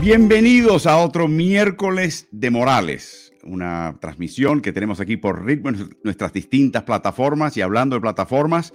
[0.00, 6.32] Bienvenidos a otro miércoles de Morales, una transmisión que tenemos aquí por Ritmo en nuestras
[6.32, 8.72] distintas plataformas y hablando de plataformas,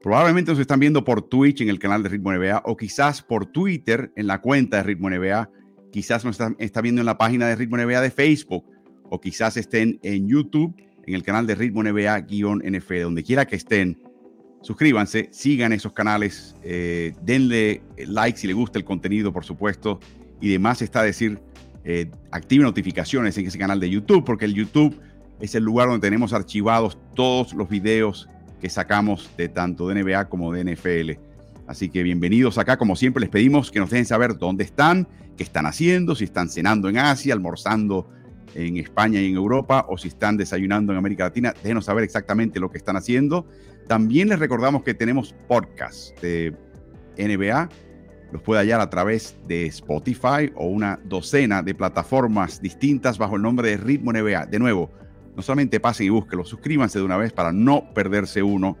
[0.00, 3.46] probablemente nos están viendo por Twitch en el canal de Ritmo NBA o quizás por
[3.46, 5.50] Twitter en la cuenta de Ritmo NBA,
[5.90, 8.64] quizás nos está, viendo en la página de Ritmo NBA de Facebook
[9.10, 10.72] o quizás estén en YouTube
[11.04, 14.00] en el canal de Ritmo NBA-NF, donde quiera que estén.
[14.62, 19.98] Suscríbanse, sigan esos canales, eh, denle like si les gusta el contenido, por supuesto
[20.40, 21.38] y demás está decir,
[21.84, 24.98] eh, active notificaciones en ese canal de YouTube, porque el YouTube
[25.40, 28.28] es el lugar donde tenemos archivados todos los videos
[28.60, 31.20] que sacamos de tanto de NBA como de NFL.
[31.66, 35.42] Así que bienvenidos acá, como siempre les pedimos que nos dejen saber dónde están, qué
[35.42, 38.08] están haciendo, si están cenando en Asia, almorzando
[38.54, 42.60] en España y en Europa, o si están desayunando en América Latina, déjenos saber exactamente
[42.60, 43.46] lo que están haciendo.
[43.88, 46.54] También les recordamos que tenemos podcast de
[47.18, 47.68] NBA
[48.32, 53.42] los puede hallar a través de Spotify o una docena de plataformas distintas bajo el
[53.42, 54.46] nombre de Ritmo NBA.
[54.46, 54.90] De nuevo,
[55.36, 58.76] no solamente pasen y búsquenlo, suscríbanse de una vez para no perderse uno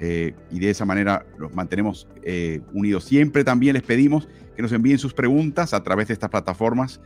[0.00, 3.04] eh, y de esa manera los mantenemos eh, unidos.
[3.04, 7.00] Siempre también les pedimos que nos envíen sus preguntas a través de estas plataformas,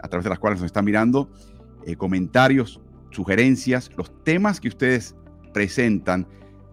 [0.00, 1.30] a través de las cuales nos están mirando,
[1.86, 5.14] eh, comentarios, sugerencias, los temas que ustedes
[5.54, 6.26] presentan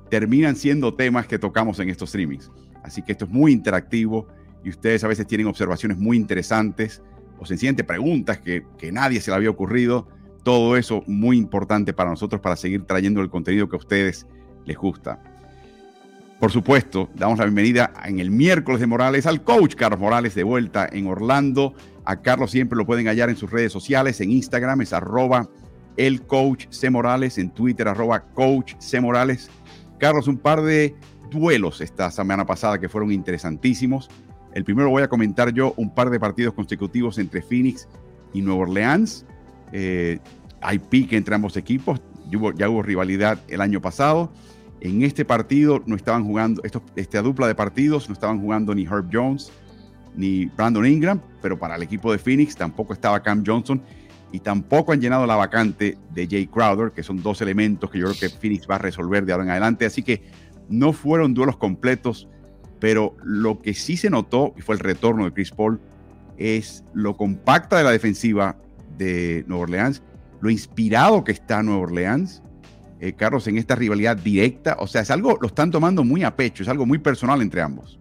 [0.09, 2.52] terminan siendo temas que tocamos en estos streamings.
[2.83, 4.27] Así que esto es muy interactivo
[4.64, 7.02] y ustedes a veces tienen observaciones muy interesantes
[7.39, 10.08] o sencillamente preguntas que, que nadie se le había ocurrido.
[10.44, 14.28] Todo eso muy importante para nosotros para seguir trayendo el contenido que a ustedes
[14.66, 15.22] les gusta.
[16.39, 20.44] Por supuesto, damos la bienvenida en el miércoles de Morales al coach Carlos Morales de
[20.44, 21.73] vuelta en Orlando.
[22.03, 25.49] A Carlos siempre lo pueden hallar en sus redes sociales, en Instagram es arroba
[25.95, 26.89] el coach C.
[26.89, 28.99] Morales, en Twitter arroba coach C.
[28.99, 29.49] Morales.
[29.99, 30.95] Carlos, un par de
[31.32, 34.09] duelos esta semana pasada que fueron interesantísimos.
[34.53, 37.87] El primero voy a comentar yo un par de partidos consecutivos entre Phoenix
[38.33, 39.25] y Nueva Orleans.
[39.71, 40.19] Eh,
[40.61, 42.02] hay pique entre ambos equipos.
[42.55, 44.31] Ya hubo, rivalidad el año pasado.
[44.80, 46.61] En este partido no estaban jugando,
[46.95, 49.52] esta dupla de partidos no estaban jugando ni Herb Jones
[50.15, 53.81] ni Brandon Ingram, pero para el equipo de Phoenix tampoco estaba Cam Johnson
[54.31, 58.08] y tampoco han llenado la vacante de Jay Crowder, que son dos elementos que yo
[58.08, 59.85] creo que Phoenix va a resolver de ahora en adelante.
[59.85, 60.23] Así que
[60.70, 62.27] no fueron duelos completos
[62.83, 65.80] pero lo que sí se notó, y fue el retorno de Chris Paul,
[66.38, 68.58] es lo compacta de la defensiva
[68.98, 70.04] de Nueva Orleans,
[70.42, 72.44] lo inspirado que está Nueva Orleans,
[72.99, 74.76] eh, Carlos, en esta rivalidad directa.
[74.80, 77.61] O sea, es algo, lo están tomando muy a pecho, es algo muy personal entre
[77.61, 77.98] ambos.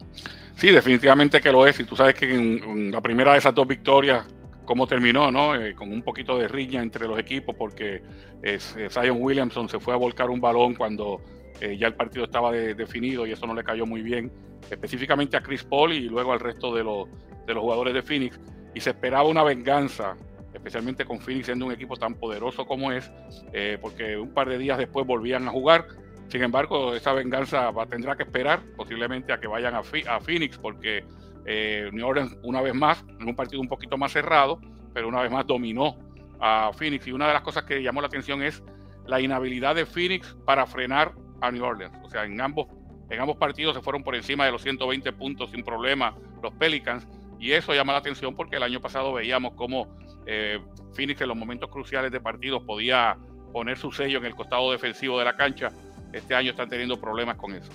[0.57, 1.79] Sí, definitivamente que lo es.
[1.79, 4.27] Y tú sabes que en, la primera de esas dos victorias,
[4.65, 5.55] cómo terminó, ¿no?
[5.55, 8.03] Eh, con un poquito de riña entre los equipos, porque
[8.43, 8.59] eh,
[8.91, 11.21] Zion Williamson se fue a volcar un balón cuando
[11.61, 14.33] eh, ya el partido estaba definido y eso no le cayó muy bien,
[14.71, 17.09] específicamente a Chris Paul y luego al resto de, los,
[17.47, 18.41] de los jugadores de Phoenix.
[18.75, 20.17] Y se esperaba una venganza,
[20.55, 23.11] especialmente con Phoenix siendo un equipo tan poderoso como es,
[23.53, 25.87] eh, porque un par de días después volvían a jugar.
[26.29, 30.57] Sin embargo, esa venganza va, tendrá que esperar posiblemente a que vayan a, a Phoenix,
[30.57, 31.05] porque
[31.45, 34.61] eh, New Orleans, una vez más, en un partido un poquito más cerrado,
[34.95, 35.99] pero una vez más dominó
[36.41, 37.07] a Phoenix.
[37.07, 38.63] Y una de las cosas que llamó la atención es
[39.07, 41.95] la inhabilidad de Phoenix para frenar a New Orleans.
[42.03, 42.69] O sea, en ambos,
[43.11, 47.07] en ambos partidos se fueron por encima de los 120 puntos sin problema los Pelicans.
[47.39, 49.89] Y eso llama la atención porque el año pasado veíamos cómo
[50.27, 50.61] eh,
[50.95, 53.17] Phoenix en los momentos cruciales de partidos podía
[53.53, 55.71] poner su sello en el costado defensivo de la cancha.
[56.13, 57.71] Este año están teniendo problemas con eso.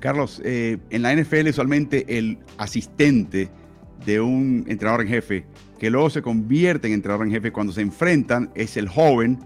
[0.00, 3.50] Carlos, eh, en la NFL usualmente el asistente
[4.04, 5.46] de un entrenador en jefe,
[5.78, 9.38] que luego se convierte en entrenador en jefe cuando se enfrentan, es el joven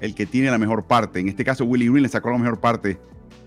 [0.00, 1.20] el que tiene la mejor parte.
[1.20, 2.98] En este caso, Willie Green le sacó la mejor parte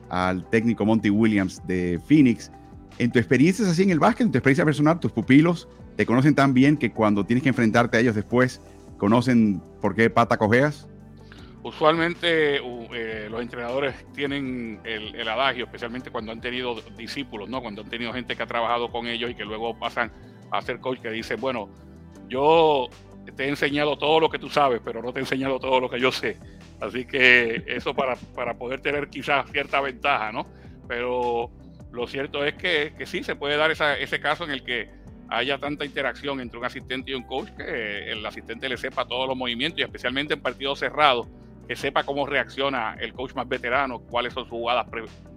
[0.09, 2.51] al técnico Monty Williams de Phoenix.
[2.97, 6.05] En tu experiencia es así en el básquet, en tu experiencia personal, tus pupilos te
[6.05, 8.61] conocen tan bien que cuando tienes que enfrentarte a ellos después,
[8.97, 10.87] conocen por qué pata cojeas.
[11.63, 17.61] Usualmente eh, los entrenadores tienen el, adagio, especialmente cuando han tenido discípulos, ¿no?
[17.61, 20.11] Cuando han tenido gente que ha trabajado con ellos y que luego pasan
[20.49, 21.69] a ser coach, que dice, bueno,
[22.27, 22.89] yo
[23.35, 25.89] te he enseñado todo lo que tú sabes, pero no te he enseñado todo lo
[25.89, 26.37] que yo sé.
[26.79, 30.47] Así que eso para, para poder tener quizás cierta ventaja, ¿no?
[30.87, 31.51] Pero
[31.91, 34.89] lo cierto es que, que sí se puede dar ese caso en el que
[35.29, 39.27] haya tanta interacción entre un asistente y un coach que el asistente le sepa todos
[39.27, 41.27] los movimientos y especialmente en partidos cerrados,
[41.67, 44.87] que sepa cómo reacciona el coach más veterano, cuáles son sus jugadas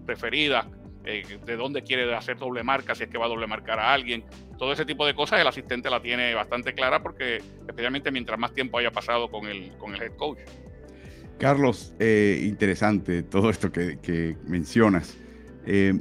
[0.05, 0.67] preferidas,
[1.07, 3.93] eh, de dónde quiere hacer doble marca, si es que va a doble marcar a
[3.93, 4.25] alguien.
[4.59, 8.53] Todo ese tipo de cosas el asistente la tiene bastante clara porque especialmente mientras más
[8.55, 10.39] tiempo haya pasado con el, con el head coach.
[11.39, 15.17] Carlos, eh, interesante todo esto que, mencionas.
[15.67, 15.93] Eh,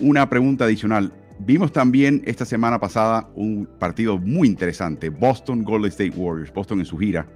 [0.00, 1.12] una pregunta adicional.
[1.40, 6.86] vimos también esta semana pasada un partido muy interesante, Boston Golden State Warriors, Boston en
[6.86, 7.26] su gira.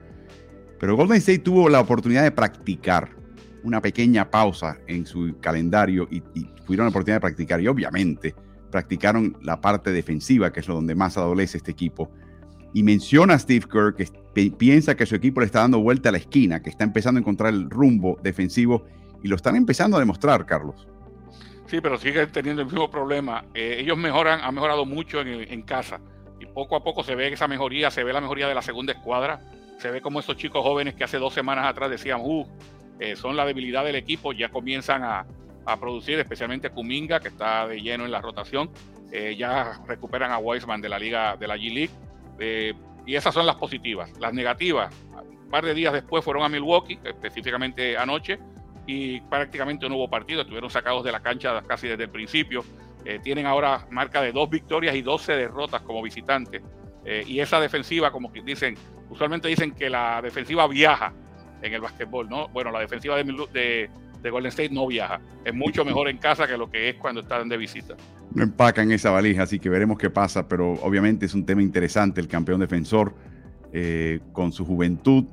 [0.79, 3.22] Pero Golden State tuvo la oportunidad de practicar
[3.65, 7.61] una pequeña pausa en su calendario y, y tuvieron la oportunidad de practicar.
[7.61, 8.35] Y obviamente
[8.71, 12.11] practicaron la parte defensiva, que es lo donde más adolece este equipo.
[12.75, 14.09] Y menciona a Steve Kerr que
[14.51, 17.21] piensa que su equipo le está dando vuelta a la esquina, que está empezando a
[17.21, 18.87] encontrar el rumbo defensivo
[19.23, 20.89] y lo están empezando a demostrar, Carlos.
[21.67, 23.45] Sí, pero siguen teniendo el mismo problema.
[23.55, 26.01] Eh, ellos mejoran, han mejorado mucho en, casa
[26.41, 28.93] y poco a poco se ve esa mejoría, se ve la mejoría de la segunda
[28.93, 29.41] escuadra,
[29.79, 32.47] se ve como esos chicos jóvenes que hace dos semanas atrás decían, uh,
[32.99, 35.27] eh, son la debilidad del equipo, ya comienzan a,
[35.81, 38.71] producir, especialmente Kuminga, que está de lleno en la rotación.
[39.13, 42.75] Eh, ya recuperan a Weisman de la liga de la G League.
[43.07, 44.11] y esas son las positivas.
[44.19, 48.41] Las negativas, un par de días después fueron a Milwaukee, específicamente anoche,
[48.87, 52.65] y prácticamente no hubo partido, estuvieron sacados de la cancha casi desde el principio.
[53.05, 56.63] Eh, tienen ahora marca de dos victorias y 12 derrotas como visitantes.
[57.05, 58.77] Eh, y esa defensiva, como dicen,
[59.11, 61.13] usualmente dicen que la defensiva viaja
[61.63, 62.49] en el básquetbol, ¿no?
[62.49, 63.89] Bueno, la defensiva de,
[64.23, 65.21] de, Golden State no viaja.
[65.45, 67.95] Es mucho mejor en casa que lo que es cuando están de visita.
[68.35, 72.21] No empacan esa valija, así que veremos qué pasa, pero obviamente es un tema interesante
[72.21, 73.15] el campeón defensor
[73.73, 75.25] eh, con su juventud,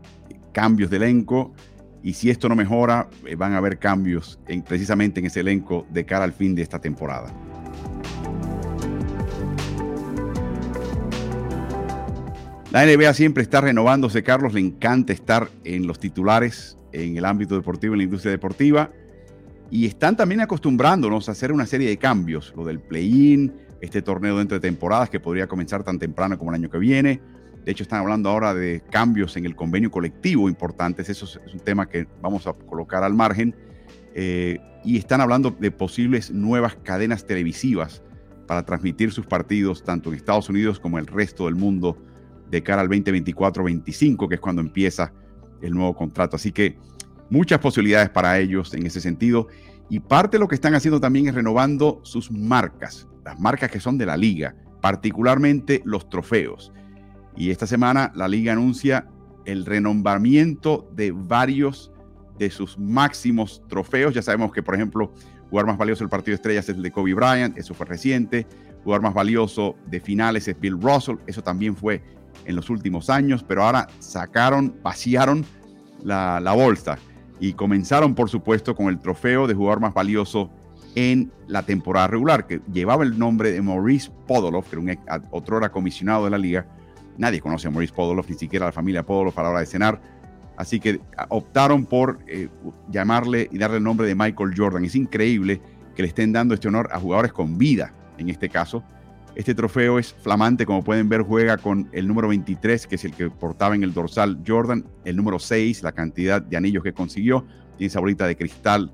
[0.51, 1.53] cambios de elenco
[2.01, 5.85] y si esto no mejora, eh, van a haber cambios en, precisamente en ese elenco
[5.89, 7.33] de cara al fin de esta temporada.
[12.71, 14.53] La NBA siempre está renovándose, Carlos.
[14.53, 18.91] Le encanta estar en los titulares, en el ámbito deportivo, en la industria deportiva.
[19.71, 22.53] Y están también acostumbrándonos a hacer una serie de cambios.
[22.55, 26.69] Lo del play-in, este torneo de temporadas que podría comenzar tan temprano como el año
[26.69, 27.21] que viene
[27.65, 31.09] de hecho, están hablando ahora de cambios en el convenio colectivo importantes.
[31.09, 33.55] Eso es un tema que vamos a colocar al margen.
[34.15, 38.01] Eh, y están hablando de posibles nuevas cadenas televisivas
[38.47, 41.95] para transmitir sus partidos tanto en Estados Unidos como en el resto del mundo
[42.49, 45.13] de cara al 2024-25, que es cuando empieza
[45.61, 46.35] el nuevo contrato.
[46.35, 46.77] Así que
[47.29, 49.47] muchas posibilidades para ellos en ese sentido.
[49.89, 53.79] Y parte de lo que están haciendo también es renovando sus marcas, las marcas que
[53.79, 56.71] son de la liga, particularmente los trofeos.
[57.35, 59.07] Y esta semana la liga anuncia
[59.45, 61.91] el renombramiento de varios
[62.37, 64.13] de sus máximos trofeos.
[64.13, 65.13] Ya sabemos que, por ejemplo,
[65.49, 68.45] jugar más valioso del partido de estrellas es el de Kobe Bryant, eso fue reciente.
[68.83, 72.01] Jugar más valioso de finales es Bill Russell, eso también fue
[72.49, 75.45] en los últimos años, pero ahora sacaron, vaciaron
[76.03, 76.97] la, bolsa
[77.39, 80.49] y comenzaron, por supuesto, con el trofeo de jugador más valioso
[80.95, 85.57] en la temporada regular, que llevaba el nombre de Maurice Podolov, que era un otro
[85.57, 86.65] era comisionado de la liga,
[87.19, 90.01] Nadie conoce a Maurice Podoloff, ni siquiera la familia Podoloff a la hora de cenar.
[90.55, 92.47] Así que optaron por eh,
[92.89, 94.85] llamarle y darle el nombre de Michael Jordan.
[94.85, 95.61] Es increíble
[95.95, 98.85] que le estén dando este honor a jugadores con vida, en este caso.
[99.35, 103.13] Este trofeo es flamante, como pueden ver, juega con el número 23, que es el
[103.13, 107.45] que portaba en el dorsal Jordan, el número 6, la cantidad de anillos que consiguió,
[107.77, 108.91] tiene esa bolita de cristal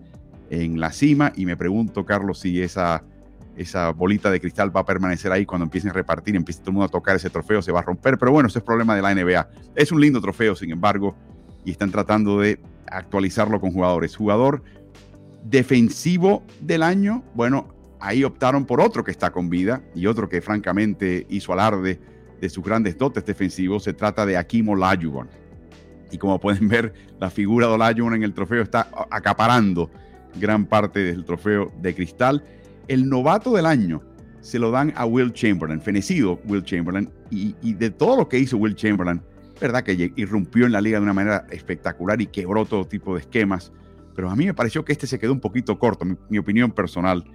[0.50, 3.04] en la cima, y me pregunto, Carlos, si esa
[3.56, 6.74] esa bolita de cristal va a permanecer ahí cuando empiecen a repartir, empiece todo el
[6.74, 8.18] mundo a tocar ese trofeo, se va a romper.
[8.18, 9.48] Pero bueno, ese es problema de la NBA.
[9.76, 11.16] Es un lindo trofeo, sin embargo,
[11.64, 14.16] y están tratando de actualizarlo con jugadores.
[14.16, 14.64] Jugador
[15.44, 17.75] defensivo del año, bueno,
[18.08, 22.00] ahí optaron por otro que está con vida y otro que francamente hizo alarde
[22.40, 23.84] de sus grandes dotes defensivos.
[23.84, 25.30] Se trata de Akimo Olajuwon.
[26.12, 29.90] Y como pueden ver, la figura de Olajuwon en el trofeo está acaparando
[30.40, 32.44] gran parte del trofeo de cristal
[32.88, 34.02] el novato del año
[34.42, 38.58] se lo dan a Will Chamberlain, fenecido Will Chamberlain, y, de todo lo que hizo
[38.58, 39.22] Will Chamberlain,
[39.60, 43.22] verdad que irrumpió en la liga de una manera espectacular y quebró todo tipo de
[43.22, 43.72] esquemas,
[44.16, 47.26] pero a mí me pareció que este se quedó un poquito corto, mi, opinión personal.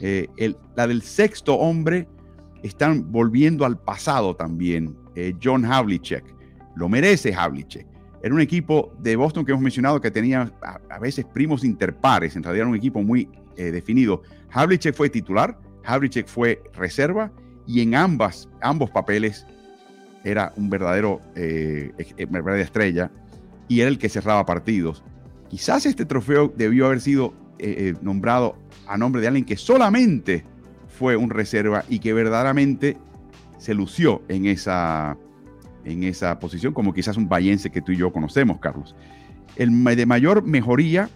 [0.00, 2.08] Eh, la del sexto hombre
[2.62, 4.96] están volviendo al pasado también.
[5.14, 6.24] Eh, John Havlicek,
[6.76, 7.86] lo merece Havlicek.
[8.22, 12.42] Era un equipo de Boston que hemos mencionado que tenía a, veces primos interpares, en
[12.42, 14.22] realidad era un equipo muy eh, definido.
[14.50, 17.32] Havlicek fue titular, Havlicek fue reserva
[17.66, 19.46] y en ambas, ambos papeles
[20.24, 23.10] era un verdadero verdadera estrella
[23.68, 25.04] y era el que cerraba partidos.
[25.48, 27.34] Quizás este trofeo debió haber sido
[28.02, 30.44] nombrado a nombre de alguien que solamente
[30.98, 32.96] fue un reserva y que verdaderamente
[33.58, 35.16] se lució en esa,
[35.84, 38.94] en esa posición, como quizás un bayense que tú y yo conocemos, Carlos.
[39.56, 41.08] El de mayor mejoría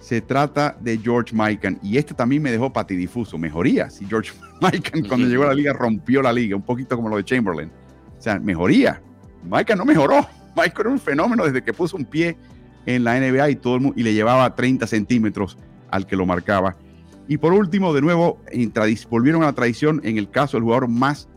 [0.00, 3.36] se trata de George Mikan y este también me dejó patidifuso.
[3.38, 7.08] Mejoría, si George Mikan cuando llegó a la liga rompió la liga, un poquito como
[7.08, 7.70] lo de Chamberlain.
[8.18, 9.02] O sea, mejoría.
[9.44, 10.26] Mikan no mejoró.
[10.56, 12.36] Mikan era un fenómeno desde que puso un pie
[12.86, 15.58] en la NBA y todo el mundo, y le llevaba 30 centímetros
[15.90, 16.76] al que lo marcaba.
[17.26, 18.40] Y por último, de nuevo,
[19.10, 21.28] volvieron a la tradición en el caso del jugador más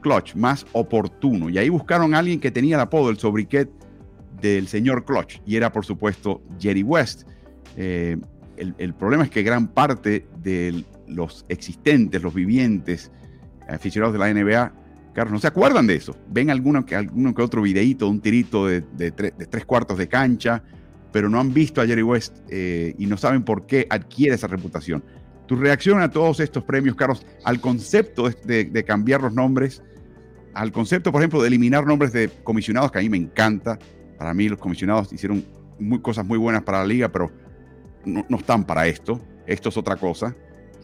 [0.00, 1.50] clutch, más oportuno.
[1.50, 3.70] Y ahí buscaron a alguien que tenía el apodo, el sobriquet
[4.40, 5.40] del señor clutch.
[5.46, 7.22] Y era, por supuesto, Jerry West.
[7.76, 8.16] Eh,
[8.56, 13.10] el, problema es que gran parte de los existentes, los vivientes,
[13.68, 14.72] aficionados de la NBA,
[15.12, 16.16] Carlos, no se acuerdan de eso.
[16.28, 20.62] Ven alguno que, alguno que otro videíto, un tirito de, tres cuartos de cancha,
[21.14, 24.48] pero no han visto a Jerry West eh, y no saben por qué adquiere esa
[24.48, 25.04] reputación.
[25.46, 29.80] Tu reacción a todos estos premios, Carlos, al concepto de, cambiar los nombres,
[30.54, 33.78] al concepto, por ejemplo, de eliminar nombres de comisionados, que a mí me encanta.
[34.18, 35.44] Para mí los comisionados hicieron
[36.02, 37.30] cosas muy buenas para la liga, pero
[38.04, 39.20] no, están para esto.
[39.46, 40.34] Esto es otra cosa.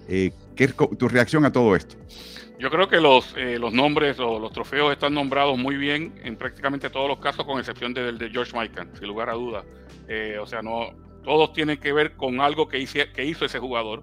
[0.06, 1.96] Eh, ¿Qué es tu reacción a todo esto?
[2.60, 6.36] Yo creo que los, eh, los nombres o los trofeos están nombrados muy bien en
[6.36, 9.64] prácticamente todos los casos, con excepción del de George Michael, sin lugar a dudas.
[10.12, 10.88] Eh, o sea, no,
[11.22, 14.02] todos tienen que ver con algo que, que hizo ese jugador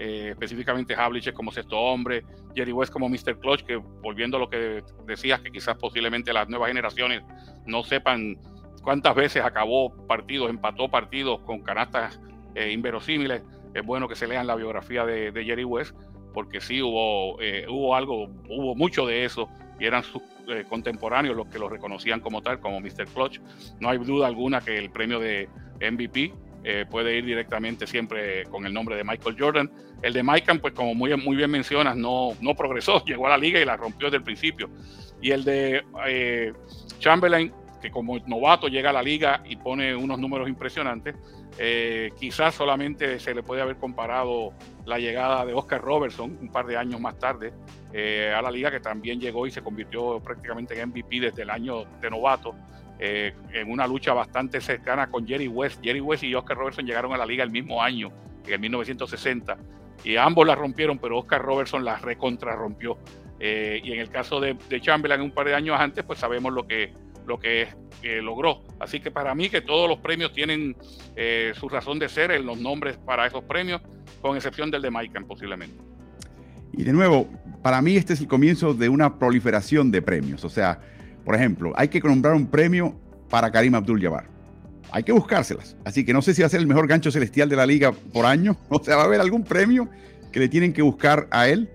[0.00, 2.24] eh, específicamente Havlicek como sexto hombre,
[2.54, 3.36] Jerry West como Mr.
[3.40, 7.22] Clutch, que volviendo a lo que decías, que quizás posiblemente las nuevas generaciones
[7.66, 8.38] no sepan
[8.84, 12.20] cuántas veces acabó partidos, empató partidos con canastas
[12.54, 13.42] eh, inverosímiles.
[13.74, 15.96] Es bueno que se lean la biografía de, Jerry West,
[16.32, 19.48] porque sí hubo, eh, hubo algo, hubo mucho de eso,
[19.80, 20.22] y eran sus
[20.68, 23.06] contemporáneos los que lo reconocían como tal, como Mr.
[23.12, 23.40] Clutch.
[23.80, 25.48] No hay duda alguna que el premio de
[25.80, 26.32] MVP
[26.64, 29.70] eh, puede ir directamente siempre con el nombre de Michael Jordan.
[30.02, 33.38] El de Michael, pues como muy, muy bien mencionas, no, no progresó, llegó a la
[33.38, 34.68] liga y la rompió desde el principio.
[35.20, 36.52] Y el de eh,
[36.98, 41.14] Chamberlain, que como novato llega a la liga y pone unos números impresionantes,
[41.58, 44.52] eh, quizás solamente se le puede haber comparado
[44.84, 47.52] la llegada de Oscar Robertson un par de años más tarde
[47.92, 51.84] a la liga, que también llegó y se convirtió prácticamente en MVP desde el año
[52.00, 52.54] de novato.
[53.00, 55.80] Eh, en una lucha bastante cercana con Jerry West.
[55.82, 58.10] Jerry West y Oscar Robertson llegaron a la liga el mismo año,
[58.44, 59.56] en el 1960,
[60.02, 62.98] y ambos la rompieron, pero Oscar Robertson la recontrarrompió.
[63.38, 66.66] Eh, y en el caso de, Chamberlain, un par de años antes, pues sabemos lo
[66.66, 66.92] que,
[67.24, 67.68] lo que
[68.20, 68.64] logró.
[68.80, 70.76] Así que para mí que todos los premios tienen
[71.14, 73.80] eh, su razón de ser en los nombres para esos premios,
[74.20, 75.76] con excepción del de Maikan posiblemente.
[76.72, 77.28] Y de nuevo,
[77.62, 80.44] para mí este es el comienzo de una proliferación de premios.
[80.44, 80.80] O sea,
[81.24, 82.94] por ejemplo, hay que comprar un premio
[83.28, 84.24] para Karim Abdul-Jabbar.
[84.90, 85.76] Hay que buscárselas.
[85.84, 87.92] Así que no sé si va a ser el mejor gancho celestial de la liga
[87.92, 88.56] por año.
[88.70, 89.88] O sea, va a haber algún premio
[90.32, 91.68] que le tienen que buscar a él,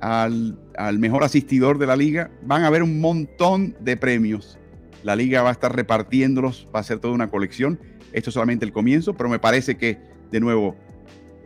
[0.00, 0.58] al,
[0.98, 2.30] mejor asistidor de la liga.
[2.42, 4.58] Van a haber un montón de premios.
[5.02, 7.78] La liga va a estar repartiéndolos, va a ser toda una colección.
[8.12, 9.98] Esto es solamente el comienzo, pero me parece que,
[10.32, 10.74] de nuevo,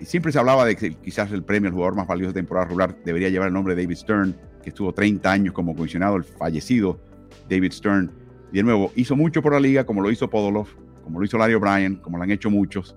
[0.04, 2.96] siempre se hablaba de que quizás el premio al jugador más valioso de temporada regular
[3.04, 7.00] debería llevar el nombre de David Stern, que estuvo 30 años como comisionado, el fallecido
[7.48, 8.12] David Stern.
[8.52, 10.68] Y de nuevo, hizo mucho por la liga, como lo hizo Podolov,
[11.04, 12.96] como lo hizo Larry O'Brien, como lo han hecho muchos,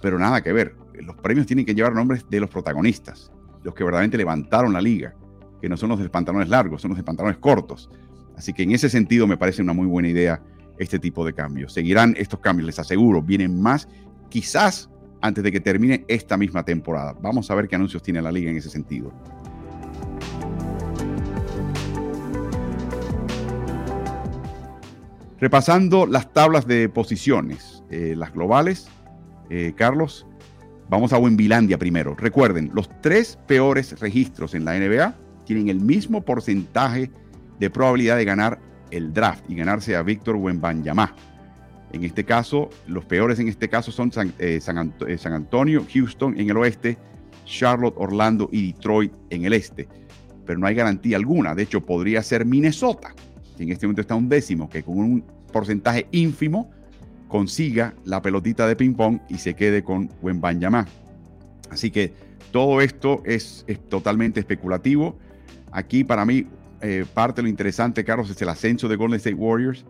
[0.00, 0.74] pero nada que ver.
[0.94, 3.30] Los premios tienen que llevar nombres de los protagonistas,
[3.62, 5.14] los que verdaderamente levantaron la liga,
[5.60, 7.90] que no son los de pantalones largos, son los de pantalones cortos.
[8.36, 10.42] Así que en ese sentido me parece una muy buena idea
[10.78, 11.72] este tipo de cambios.
[11.72, 13.88] Seguirán estos cambios, les aseguro, vienen más,
[14.28, 14.90] quizás
[15.20, 17.14] antes de que termine esta misma temporada.
[17.20, 19.12] Vamos a ver qué anuncios tiene la liga en ese sentido.
[25.38, 28.88] Repasando las tablas de posiciones, eh, las globales,
[29.50, 30.26] eh, Carlos,
[30.88, 32.14] vamos a Wembilandia primero.
[32.14, 37.10] Recuerden, los tres peores registros en la NBA tienen el mismo porcentaje
[37.58, 38.58] de probabilidad de ganar
[38.90, 41.14] el draft y ganarse a Víctor Wembanyama.
[41.92, 46.50] En este caso, los peores en este caso son San, eh, San, Antonio, Houston en
[46.50, 46.98] el oeste,
[47.44, 49.88] Charlotte, Orlando y Detroit en el este.
[50.44, 51.54] Pero no hay garantía alguna.
[51.54, 53.14] De hecho, podría ser Minnesota,
[53.58, 56.70] en este momento está un décimo, que con un porcentaje ínfimo
[57.28, 60.86] consiga la pelotita de ping-pong y se quede con Wembanyama.
[61.70, 62.12] Así que
[62.52, 65.18] todo esto es, totalmente especulativo.
[65.72, 66.46] Aquí para mí
[66.80, 69.84] eh, parte de lo interesante, Carlos, es el ascenso de Golden State Warriors,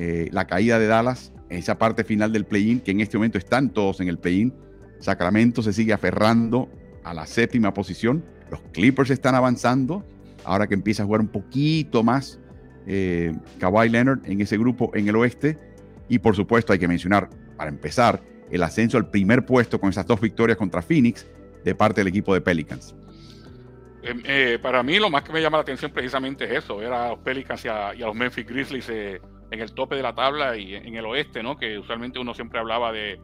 [0.00, 3.70] eh, la caída de Dallas, esa parte final del play-in, que en este momento están
[3.70, 4.54] todos en el play-in.
[5.00, 6.68] Sacramento se sigue aferrando
[7.02, 8.24] a la séptima posición.
[8.48, 10.06] Los Clippers están avanzando,
[10.44, 12.38] ahora que empieza a jugar un poquito más
[12.86, 15.58] eh, Kawhi Leonard en ese grupo en el oeste.
[16.08, 20.06] Y por supuesto hay que mencionar, para empezar, el ascenso al primer puesto con esas
[20.06, 21.26] dos victorias contra Phoenix
[21.64, 22.94] de parte del equipo de Pelicans.
[24.04, 26.92] Em, eh, para mí lo más que me llama la atención precisamente es eso, ver
[26.92, 30.56] a los Pelicans y a, los Memphis Grizzlies eh, en el tope de la tabla
[30.56, 31.56] y en el oeste, ¿no?
[31.56, 33.20] Que usualmente uno siempre hablaba de,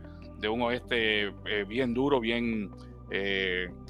[0.49, 2.71] un oeste eh, bien duro, bien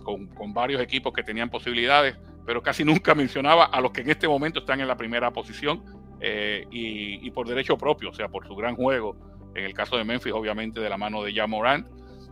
[0.04, 4.10] con, con, varios equipos que tenían posibilidades pero casi nunca mencionaba a los que en
[4.10, 5.82] este momento están en la primera posición
[6.20, 9.16] eh, y, por derecho propio, o sea, por su gran juego.
[9.54, 11.86] En el caso de Memphis, obviamente, de la mano de Morant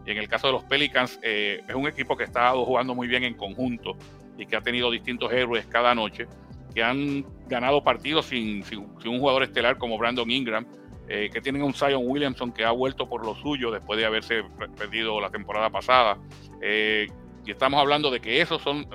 [0.07, 3.07] Y en el caso de los Pelicans, eh, es un equipo que está jugando muy
[3.07, 3.97] bien en conjunto
[4.39, 6.27] y que ha tenido distintos héroes cada noche,
[6.75, 10.67] que han ganado partidos sin, un jugador estelar como Brandon Ingram,
[11.09, 14.43] eh, que tienen un Zion Williamson que ha vuelto por lo suyo después de haberse
[14.77, 16.19] perdido la temporada pasada.
[16.61, 17.09] Eh,
[17.45, 18.87] y estamos hablando de que esos son,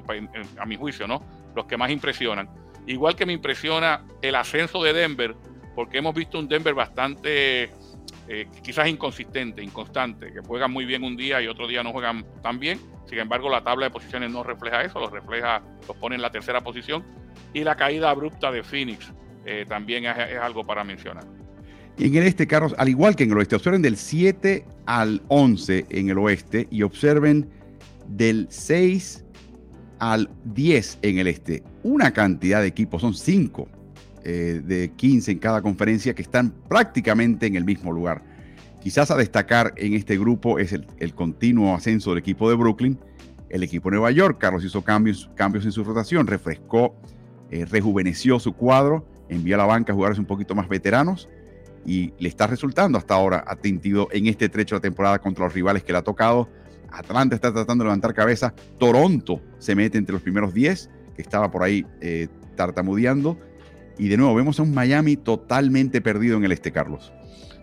[0.58, 1.22] a mi juicio, ¿no?
[1.58, 2.50] los que más impresionan.
[2.86, 5.36] Igual que me impresiona el ascenso de Denver,
[5.76, 7.72] porque hemos visto un Denver bastante
[8.30, 12.26] eh, quizás inconsistente, inconstante, que juegan muy bien un día y otro día no juegan
[12.42, 12.80] tan bien.
[13.06, 16.32] Sin embargo, la tabla de posiciones no refleja eso, los refleja, los pone en la
[16.32, 17.04] tercera posición.
[17.54, 19.12] Y la caída abrupta de Phoenix
[19.46, 21.24] eh, también es, algo para mencionar.
[21.98, 25.22] Y en el este, Carlos, al igual que en el oeste, observen del 7 al
[25.30, 27.50] 11 en el oeste y observen
[28.08, 29.26] del 6
[30.00, 31.64] al 10 en el este.
[31.84, 33.68] Una cantidad de equipos, son 5
[34.24, 38.22] eh, de 15 en cada conferencia que están prácticamente en el mismo lugar.
[38.82, 43.00] Quizás a destacar en este grupo es el, continuo ascenso del equipo de Brooklyn,
[43.50, 44.38] el equipo de Nueva York.
[44.40, 46.96] Carlos hizo cambios, cambios en su rotación, refrescó,
[47.52, 51.30] eh, rejuveneció su cuadro, envió a la banca a jugadores un poquito más veteranos
[51.86, 55.84] y le está resultando hasta ahora atintido en este trecho de temporada contra los rivales
[55.84, 56.50] que le ha tocado.
[56.92, 58.54] Atlanta está tratando de levantar cabeza.
[58.78, 63.38] Toronto se mete entre los primeros 10, que estaba por ahí eh, tartamudeando.
[63.98, 67.14] Y de nuevo, vemos a un Miami totalmente perdido en el este, Carlos.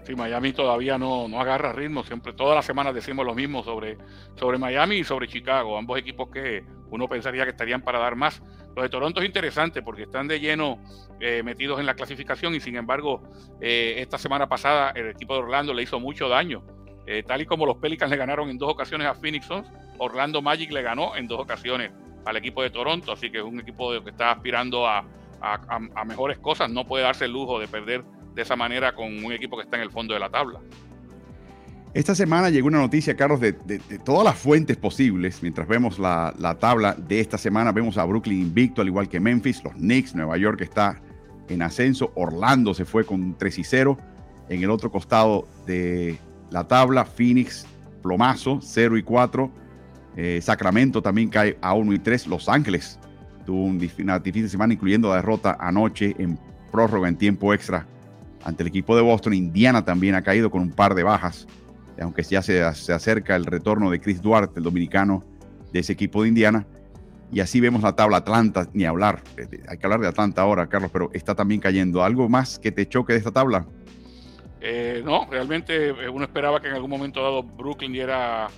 [0.04, 2.04] Sí, Miami todavía no, no agarra ritmo.
[2.04, 3.96] Siempre, todas las semanas decimos lo mismo sobre,
[4.36, 5.78] sobre Miami y sobre Chicago.
[5.78, 8.42] Ambos equipos que uno pensaría que estarían para dar más.
[8.76, 10.78] Los de Toronto es interesante porque están de lleno
[11.20, 13.22] eh, metidos en la clasificación y sin embargo,
[13.60, 16.62] eh, esta semana pasada el equipo de Orlando le hizo mucho daño.
[17.06, 20.42] Eh, tal y como los Pelicans le ganaron en dos ocasiones a Phoenix Suns, Orlando
[20.42, 21.92] Magic le ganó en dos ocasiones
[22.26, 23.12] al equipo de Toronto.
[23.12, 25.04] Así que es un equipo que está aspirando a
[25.44, 29.32] a, mejores cosas, no puede darse el lujo de perder de esa manera con un
[29.32, 30.60] equipo que está en el fondo de la tabla.
[31.94, 33.52] Esta semana llegó una noticia, Carlos, de,
[34.04, 35.40] todas las fuentes posibles.
[35.42, 39.62] Mientras vemos la, tabla de esta semana, vemos a Brooklyn invicto, al igual que Memphis,
[39.62, 41.00] los Knicks, Nueva York está
[41.48, 43.96] en ascenso, Orlando se fue con 3 y 0.
[44.48, 46.18] En el otro costado de
[46.50, 47.64] la tabla, Phoenix,
[48.02, 49.50] plomazo, 0 y 4.
[50.16, 52.26] Eh, Sacramento también cae a 1 y 3.
[52.26, 52.98] Los Ángeles
[53.46, 56.40] tuvo una difícil semana, incluyendo la derrota anoche en
[56.72, 57.86] prórroga en tiempo extra
[58.44, 59.34] ante el equipo de Boston.
[59.34, 61.46] Indiana también ha caído con un par de bajas,
[62.00, 65.24] aunque ya se, se acerca el retorno de Chris Duarte, el dominicano
[65.72, 66.66] de ese equipo de Indiana.
[67.32, 69.22] Y así vemos la tabla Atlanta, ni hablar.
[69.36, 72.04] Eh, hay que hablar de Atlanta ahora, Carlos, pero está también cayendo.
[72.04, 73.66] ¿Algo más que te choque de esta tabla?
[74.60, 78.48] Eh, no, realmente eh, uno esperaba que en algún momento dado Brooklyn diera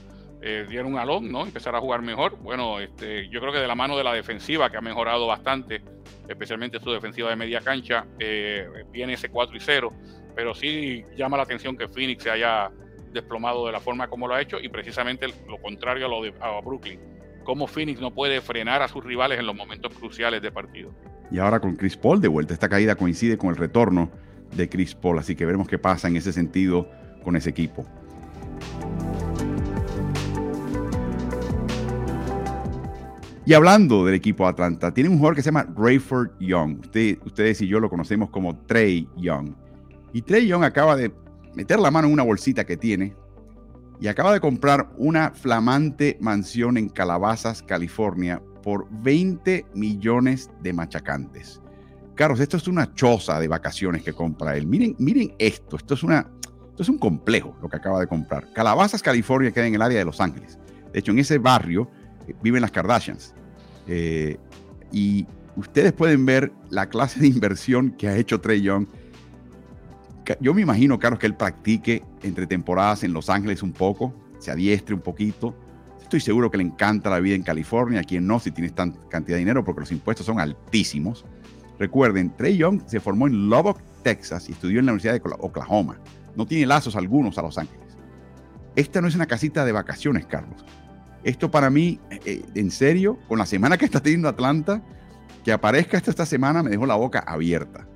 [0.48, 1.42] eh, dieron un alón, ¿no?
[1.42, 2.38] Empezar a jugar mejor.
[2.38, 5.82] Bueno, este, yo creo que de la mano de la defensiva, que ha mejorado bastante,
[6.28, 9.92] especialmente su defensiva de media cancha, eh, viene ese 4 y 0,
[10.37, 12.70] pero sí llama la atención que Phoenix se haya
[13.12, 16.32] desplomado de la forma como lo ha hecho y precisamente lo contrario a lo de
[16.40, 17.00] a Brooklyn.
[17.42, 20.94] Cómo Phoenix no puede frenar a sus rivales en los momentos cruciales de partido.
[21.32, 24.12] Y ahora con Chris Paul de vuelta, esta caída coincide con el retorno
[24.54, 26.88] de Chris Paul, así que veremos qué pasa en ese sentido
[27.24, 27.85] con ese equipo.
[33.48, 36.80] Y hablando del equipo Atlanta, tiene un jugador que se llama Rayford Young.
[37.24, 39.54] ustedes y yo lo conocemos como Trey Young.
[40.12, 41.14] Y Trey Young acaba de
[41.54, 43.14] meter la mano en una bolsita que tiene
[44.00, 51.62] y acaba de comprar una flamante mansión en Calabazas, California, por 20 millones de machacantes.
[52.16, 54.66] Carlos, esto es una choza de vacaciones que compra él.
[54.66, 56.28] Miren, miren esto, esto es, una,
[56.70, 58.52] esto es un complejo lo que acaba de comprar.
[58.52, 60.59] Calabazas, California, queda en el área de Los Ángeles.
[60.92, 61.88] De hecho, en ese barrio
[62.42, 63.34] viven las Kardashians.
[63.86, 64.38] Eh,
[64.92, 68.86] y ustedes pueden ver la clase de inversión que ha hecho Trey Young.
[70.40, 74.50] Yo me imagino, Carlos, que él practique entre temporadas en Los Ángeles un poco, se
[74.50, 75.56] adiestre un poquito.
[76.02, 78.98] Estoy seguro que le encanta la vida en California, a quien no, si tienes tanta
[79.08, 81.24] cantidad de dinero, porque los impuestos son altísimos.
[81.78, 85.98] Recuerden, Trey Young se formó en Lubbock, Texas, y estudió en la Universidad de Oklahoma.
[86.34, 87.86] No tiene lazos algunos a Los Ángeles.
[88.76, 90.64] Esta no es una casita de vacaciones, Carlos.
[91.26, 94.80] Esto para mí, eh, en serio, con la semana que está teniendo Atlanta,
[95.44, 97.88] que aparezca esto esta semana me dejó la boca abierta.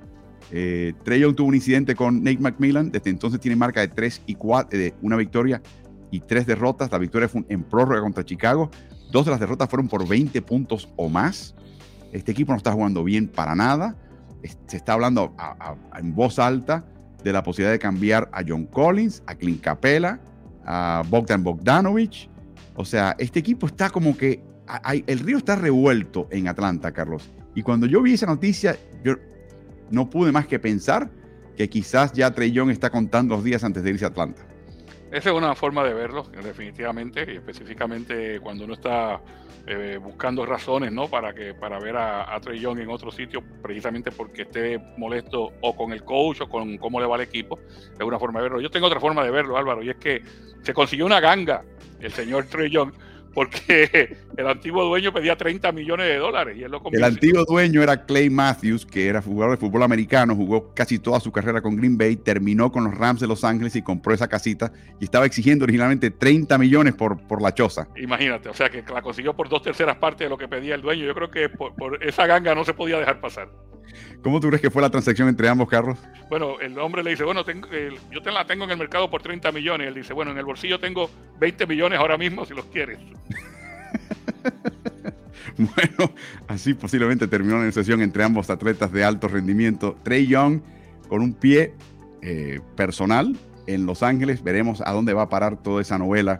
[0.51, 4.23] Eh, Trey Young tuvo un incidente con Nate McMillan, desde entonces tiene marca de 3
[4.25, 5.61] y 4, de una victoria
[6.11, 6.91] y tres derrotas.
[6.91, 8.69] La victoria fue en prórroga contra Chicago.
[9.13, 11.55] Dos de las derrotas fueron por 20 puntos o más.
[12.11, 13.95] Este equipo no está jugando bien para nada.
[14.67, 15.33] Se está hablando
[15.97, 16.83] en voz alta
[17.23, 20.19] de la posibilidad de cambiar a John Collins, a Clint Capella,
[20.65, 22.29] a Bogdan Bogdanovich
[22.75, 24.41] o sea, este equipo está como que
[25.07, 27.29] el río está revuelto en Atlanta, Carlos.
[27.55, 29.15] Y cuando yo vi esa noticia, yo
[29.89, 31.09] no pude más que pensar
[31.57, 34.41] que quizás ya Trey está contando los días antes de irse a Atlanta.
[35.11, 39.19] Esa es una forma de verlo, definitivamente, y específicamente cuando uno está
[39.67, 41.09] eh, buscando razones ¿no?
[41.09, 45.51] para, que, para ver a, a Trey Young en otro sitio, precisamente porque esté molesto
[45.59, 47.59] o con el coach o con cómo le va al equipo.
[47.93, 48.61] Es una forma de verlo.
[48.61, 50.23] Yo tengo otra forma de verlo, Álvaro, y es que
[50.61, 51.61] se consiguió una ganga
[52.01, 52.91] el señor Young
[53.33, 56.57] porque el antiguo dueño pedía 30 millones de dólares.
[56.57, 60.35] Y él lo el antiguo dueño era Clay Matthews, que era jugador de fútbol americano,
[60.35, 63.75] jugó casi toda su carrera con Green Bay, terminó con los Rams de Los Ángeles
[63.75, 67.87] y compró esa casita y estaba exigiendo originalmente 30 millones por, por la choza.
[67.95, 70.81] Imagínate, o sea que la consiguió por dos terceras partes de lo que pedía el
[70.81, 71.05] dueño.
[71.05, 73.49] Yo creo que por, por esa ganga no se podía dejar pasar.
[74.21, 75.97] ¿Cómo tú crees que fue la transacción entre ambos carros?
[76.29, 77.67] Bueno, el hombre le dice, bueno, tengo,
[78.11, 79.87] yo te la tengo en el mercado por 30 millones.
[79.87, 82.99] Él dice, bueno, en el bolsillo tengo 20 millones ahora mismo si los quieres.
[85.57, 86.13] bueno,
[86.47, 89.97] así posiblemente terminó la negociación entre ambos atletas de alto rendimiento.
[90.03, 90.61] Trey Young
[91.07, 91.73] con un pie
[92.21, 93.35] eh, personal
[93.67, 94.43] en Los Ángeles.
[94.43, 96.39] Veremos a dónde va a parar toda esa novela.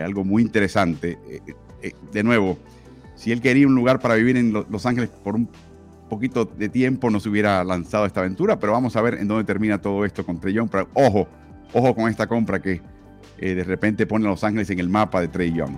[0.00, 1.18] algo muy interesante.
[1.28, 1.40] Eh,
[1.82, 2.58] eh, de nuevo,
[3.16, 5.48] si él quería un lugar para vivir en Los Ángeles por un
[6.08, 8.58] poquito de tiempo, no se hubiera lanzado esta aventura.
[8.58, 10.68] Pero vamos a ver en dónde termina todo esto con Trey Young.
[10.70, 11.28] Pero ojo,
[11.72, 12.80] ojo con esta compra que
[13.38, 15.76] de repente pone a Los Ángeles en el mapa de Trey Young.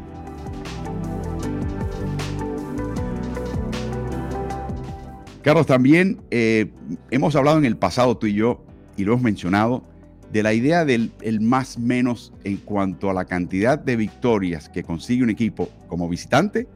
[5.42, 6.70] Carlos, también eh,
[7.10, 8.62] hemos hablado en el pasado tú y yo,
[8.98, 9.82] y lo hemos mencionado,
[10.30, 14.82] de la idea del el más menos en cuanto a la cantidad de victorias que
[14.82, 16.68] consigue un equipo como visitante,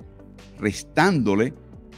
[0.58, 1.52] restándole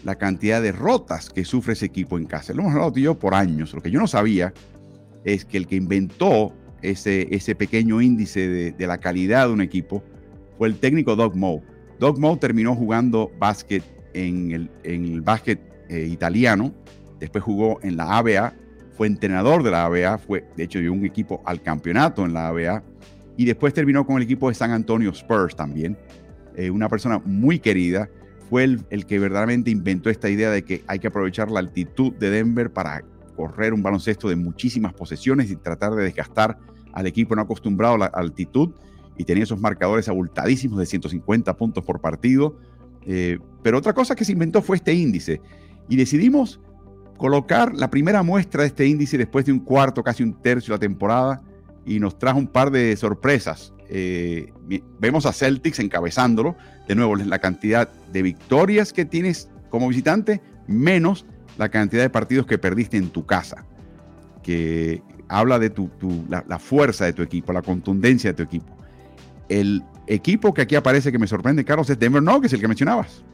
[0.07, 2.55] la cantidad de derrotas que sufre ese equipo en casa.
[2.55, 3.75] Lo hemos hablado tú yo por años.
[3.75, 4.55] Lo que yo no sabía
[5.25, 10.05] es que el que inventó ese, ese pequeño índice de, la calidad de un equipo
[10.57, 11.61] fue el técnico Doug Moe.
[11.99, 13.83] Doug Moe terminó jugando básquet
[14.15, 16.73] en el, en el básquet eh, italiano,
[17.19, 18.55] después jugó en la ABA,
[18.97, 22.47] fue entrenador de la ABA, fue, de hecho, dio un equipo al campeonato en la
[22.49, 22.85] ABA,
[23.37, 25.99] y después terminó con el equipo de San Antonio Spurs también.
[26.55, 28.09] Eh, una persona muy querida,
[28.49, 32.13] fue el, el, que verdaderamente inventó esta idea de que hay que aprovechar la altitud
[32.15, 33.03] de Denver para
[33.37, 36.59] correr un baloncesto de muchísimas posesiones y tratar de desgastar
[36.93, 38.71] al equipo no acostumbrado a la altitud
[39.19, 42.57] y tenía esos marcadores abultadísimos de 150 puntos por partido.
[43.05, 45.41] Eh, pero otra cosa que se inventó fue este índice
[45.89, 46.61] y decidimos
[47.17, 50.77] colocar la primera muestra de este índice después de un cuarto, casi un tercio de
[50.77, 51.43] la temporada,
[51.85, 53.73] y nos trajo un par de sorpresas.
[53.89, 54.53] Eh,
[54.99, 56.57] vemos a Celtics encabezándolo,
[56.89, 61.27] de nuevo, la cantidad de victorias que tienes como visitante, menos
[61.59, 63.65] la cantidad de partidos que perdiste en tu casa,
[64.43, 65.91] que habla de tu,
[66.29, 68.77] la, la, fuerza de tu equipo, la contundencia de tu equipo.
[69.49, 73.25] El equipo que aquí aparece que me sorprende, Carlos, es Denver Nuggets, el que mencionabas.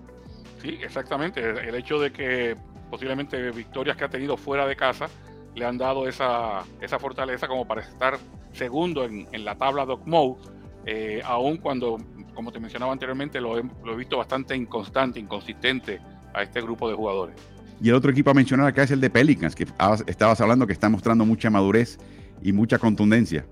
[0.60, 1.40] Sí, exactamente.
[1.40, 2.56] El hecho de que
[2.90, 5.08] posiblemente victorias que ha tenido fuera de casa
[5.54, 8.18] le han dado esa, esa fortaleza como para estar
[8.52, 10.40] segundo en, la tabla Doc Mode,
[10.86, 11.98] eh, aun cuando,
[12.34, 16.00] como te mencionaba anteriormente, lo he, lo he visto bastante inconstante, inconsistente
[16.34, 17.36] a este grupo de jugadores.
[17.82, 19.66] Y el otro equipo a mencionar acá es el de Pelicans, que
[20.06, 21.98] estabas hablando que está mostrando mucha madurez
[22.40, 23.44] y mucha contundencia.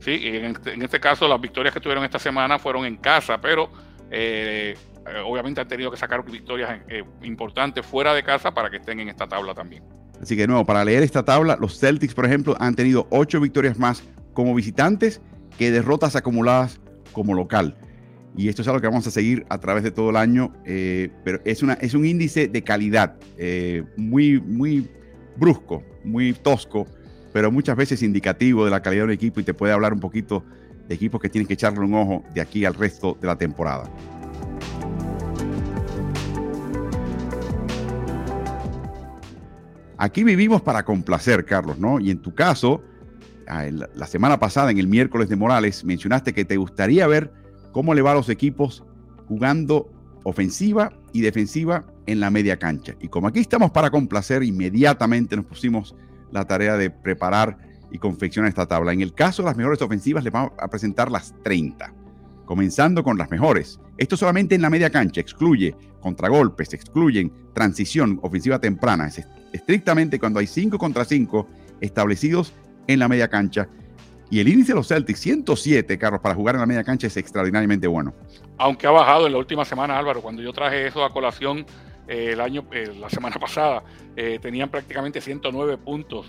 [0.00, 3.40] Sí, en este, en este caso las victorias que tuvieron esta semana fueron en casa,
[3.40, 3.70] pero
[4.10, 8.76] eh, eh, obviamente han tenido que sacar victorias eh, importantes fuera de casa para que
[8.76, 9.82] estén en esta tabla también.
[10.20, 13.40] Así que de nuevo, para leer esta tabla, los Celtics, por ejemplo, han tenido ocho
[13.40, 14.02] victorias más
[14.32, 15.20] como visitantes
[15.58, 16.80] que derrotas acumuladas
[17.12, 17.76] como local.
[18.36, 21.10] Y esto es algo que vamos a seguir a través de todo el año, eh,
[21.24, 23.16] pero es, una, es un índice de calidad
[23.96, 24.90] muy, muy
[25.36, 26.86] brusco, muy tosco,
[27.32, 30.00] pero muchas veces indicativo de la calidad de un equipo y te puede hablar un
[30.00, 30.44] poquito
[30.88, 33.90] de equipos que tienen que echarle un ojo de aquí al resto de la temporada.
[39.98, 42.00] Aquí vivimos para complacer, Carlos, ¿no?
[42.00, 42.82] Y en tu caso,
[43.48, 47.32] ah, la semana pasada, en el miércoles de Morales, mencionaste que te gustaría ver
[47.72, 48.84] cómo le va a los equipos
[49.28, 49.90] jugando
[50.24, 52.94] ofensiva y defensiva en la media cancha.
[53.00, 55.94] Y como aquí estamos para complacer, inmediatamente nos pusimos
[56.30, 57.58] la tarea de preparar
[57.90, 58.92] y confeccionar esta tabla.
[58.92, 61.92] En el caso de las mejores ofensivas, les vamos a presentar las 30,
[62.44, 63.80] comenzando con las mejores.
[63.98, 69.08] Esto solamente en la media cancha, excluye contragolpes, excluyen transición ofensiva temprana.
[69.08, 71.48] Es estrictamente cuando hay 5 contra 5
[71.80, 72.52] establecidos
[72.86, 73.68] en la media cancha.
[74.30, 77.16] Y el índice de los Celtics, 107, Carlos, para jugar en la media cancha es
[77.16, 78.12] extraordinariamente bueno.
[78.58, 81.64] Aunque ha bajado en la última semana, Álvaro, cuando yo traje eso a colación
[82.08, 83.84] eh, el año, eh, la semana pasada,
[84.16, 86.26] eh, tenían prácticamente 109 puntos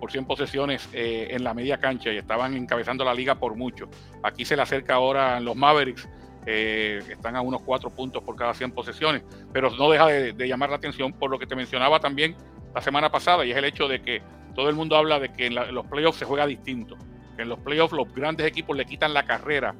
[0.00, 3.90] por 100 posesiones en la media cancha y estaban encabezando la liga por mucho.
[4.22, 6.08] Aquí se le acerca ahora los Mavericks,
[6.48, 10.76] están a unos 4 puntos por cada 100 posesiones, pero no deja de, llamar la
[10.76, 12.36] atención por lo que te mencionaba también
[12.74, 14.22] la semana pasada y es el hecho de que
[14.54, 16.96] todo el mundo habla de que en, los playoffs se juega distinto.
[17.36, 19.74] que en los playoffs los grandes equipos le quitan la carrera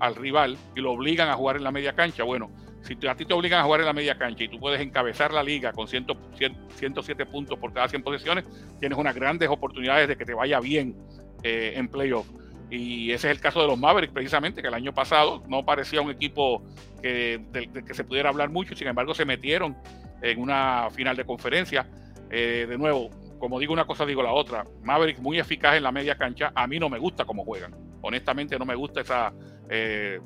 [0.00, 2.24] al rival y lo obligan a jugar en la media cancha.
[2.24, 2.50] Bueno,
[2.82, 5.32] si a ti te obligan a jugar en la media cancha y tú puedes encabezar
[5.32, 8.44] la liga con 107 puntos por cada 100 posiciones,
[8.80, 10.96] tienes unas grandes oportunidades de que te vaya bien
[11.42, 12.26] eh, en playoff.
[12.70, 16.02] Y ese es el caso de los Mavericks, precisamente, que el año pasado no parecía
[16.02, 16.62] un equipo
[17.02, 19.76] que, del, que se pudiera hablar mucho, sin embargo se metieron
[20.22, 21.86] en una final de conferencia.
[22.30, 24.66] Eh, de nuevo, como digo una cosa, digo la otra.
[24.82, 26.52] Mavericks muy eficaz en la media cancha.
[26.54, 27.74] A mí no me gusta cómo juegan.
[28.02, 29.32] Honestamente no me gusta esa
[29.70, 30.20] eh,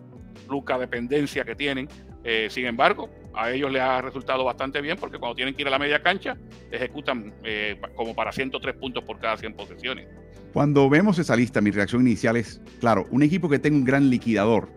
[0.48, 1.88] luca dependencia que tienen.
[2.24, 5.68] Eh, sin embargo, a ellos les ha resultado bastante bien porque cuando tienen que ir
[5.68, 6.36] a la media cancha,
[6.70, 10.08] ejecutan eh, como para 103 puntos por cada 100 posesiones.
[10.52, 14.10] Cuando vemos esa lista, mi reacción inicial es, claro, un equipo que tenga un gran
[14.10, 14.68] liquidador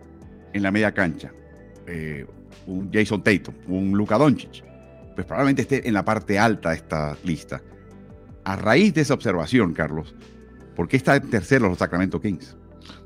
[0.52, 1.32] en la media cancha,
[1.86, 2.26] eh,
[2.66, 4.64] un Jason Tatum, un Luka Doncic,
[5.14, 7.62] pues probablemente esté en la parte alta de esta lista.
[8.44, 10.14] A raíz de esa observación, Carlos,
[10.74, 12.56] ¿por qué está en tercero los Sacramento Kings?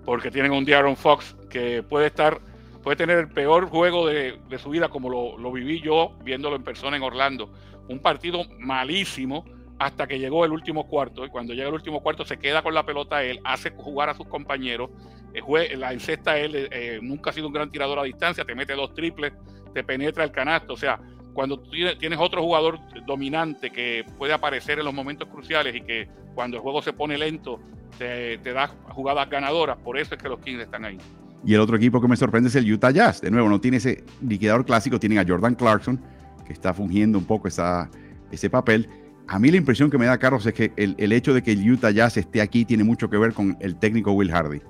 [0.05, 2.41] Porque tienen un De'Aaron Fox que puede estar
[2.83, 6.97] puede tener el peor juego de, su vida como lo, viví yo viéndolo en persona
[6.97, 7.53] en Orlando.
[7.89, 9.45] Un partido malísimo
[9.79, 11.25] hasta que llegó el último cuarto.
[11.25, 14.15] Y cuando llega el último cuarto se queda con la pelota él, hace jugar a
[14.15, 14.91] sus compañeros,
[15.35, 18.55] eh, la encesta él, eh, eh, nunca ha sido un gran tirador a distancia, te
[18.55, 19.33] mete dos triples,
[19.73, 20.75] te penetra el canasto.
[20.75, 21.01] O sea,
[21.33, 21.61] cuando
[21.99, 26.63] tienes otro jugador dominante que puede aparecer en los momentos cruciales y que cuando el
[26.63, 27.61] juego se pone lento
[27.99, 30.99] te, da jugadas ganadoras, por eso es que los Kings están ahí.
[31.45, 33.21] Y el otro equipo que me sorprende es el Utah Jazz.
[33.21, 36.01] De nuevo, no tiene ese liquidador clásico, tienen a Jordan Clarkson,
[36.47, 37.91] que está fungiendo un poco esa,
[38.31, 38.89] ese papel.
[39.29, 41.71] A mí la impresión que me da, Carlos, es que el, hecho de que el
[41.71, 44.61] Utah Jazz esté aquí tiene mucho que ver con el técnico Will Hardy.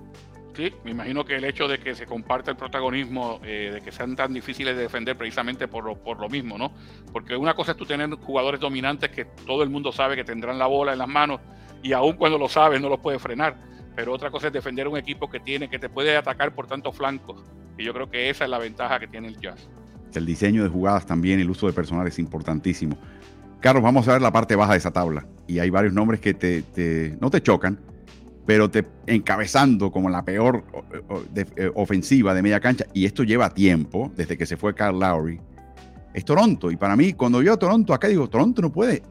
[0.54, 3.92] Sí, me imagino que el hecho de que se comparta el protagonismo, eh, de que
[3.92, 6.72] sean tan difíciles de defender precisamente por lo, por lo mismo, ¿no?
[7.12, 10.58] Porque una cosa es tú tener jugadores dominantes que todo el mundo sabe que tendrán
[10.58, 11.40] la bola en las manos
[11.82, 14.96] y aun cuando lo sabes no los puede frenar pero otra cosa es defender un
[14.96, 17.44] equipo que tiene, que te puede atacar por tantos flancos.
[17.76, 19.68] Y yo creo que esa es la ventaja que tiene el Jazz.
[20.14, 22.96] El diseño de jugadas también, el uso de personal es importantísimo.
[23.60, 25.26] Carlos, vamos a ver la parte baja de esa tabla.
[25.46, 27.78] Y hay varios nombres que te, no te chocan,
[28.46, 30.64] pero te encabezando como la peor
[31.34, 32.86] eh, ofensiva de media cancha.
[32.92, 35.40] Y esto lleva tiempo, desde que se fue Carl Lowry.
[36.14, 36.70] Es Toronto.
[36.70, 39.02] Y para mí, cuando yo a Toronto acá digo, Toronto no puede,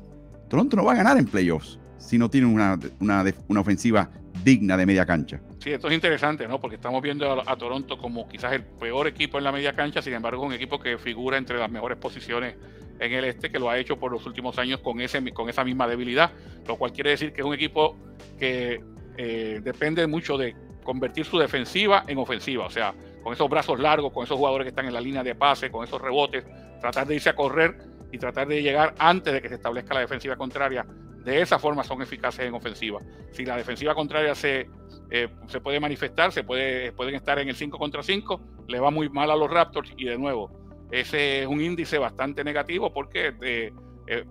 [0.50, 4.10] Toronto no va a ganar en playoffs si no tiene una, una, una ofensiva
[4.44, 5.42] digna de media cancha.
[5.60, 6.60] Sí, esto es interesante, ¿no?
[6.60, 10.14] Porque estamos viendo a, Toronto como quizás el peor equipo en la media cancha, sin
[10.14, 12.56] embargo, un equipo que figura entre las mejores posiciones
[13.00, 15.64] en el este, que lo ha hecho por los últimos años con, ese, con esa
[15.64, 16.32] misma debilidad,
[16.68, 17.98] lo cual quiere decir que es un equipo
[18.38, 18.82] que
[19.22, 24.14] eh, depende mucho de convertir su defensiva en ofensiva, o sea, con esos brazos largos,
[24.14, 26.46] con esos jugadores que están en la línea de pase, con esos rebotes,
[26.80, 27.76] tratar de irse a correr
[28.14, 30.86] y tratar de llegar antes de que se establezca la defensiva contraria
[31.26, 33.02] de esa forma son eficaces en ofensiva.
[33.34, 34.70] Si la defensiva contraria se,
[35.12, 38.90] eh, se puede manifestar, se puede, pueden estar en el 5 contra 5, le va
[38.90, 40.50] muy mal a los Raptors y de nuevo,
[40.92, 43.74] ese es un índice bastante negativo porque eh,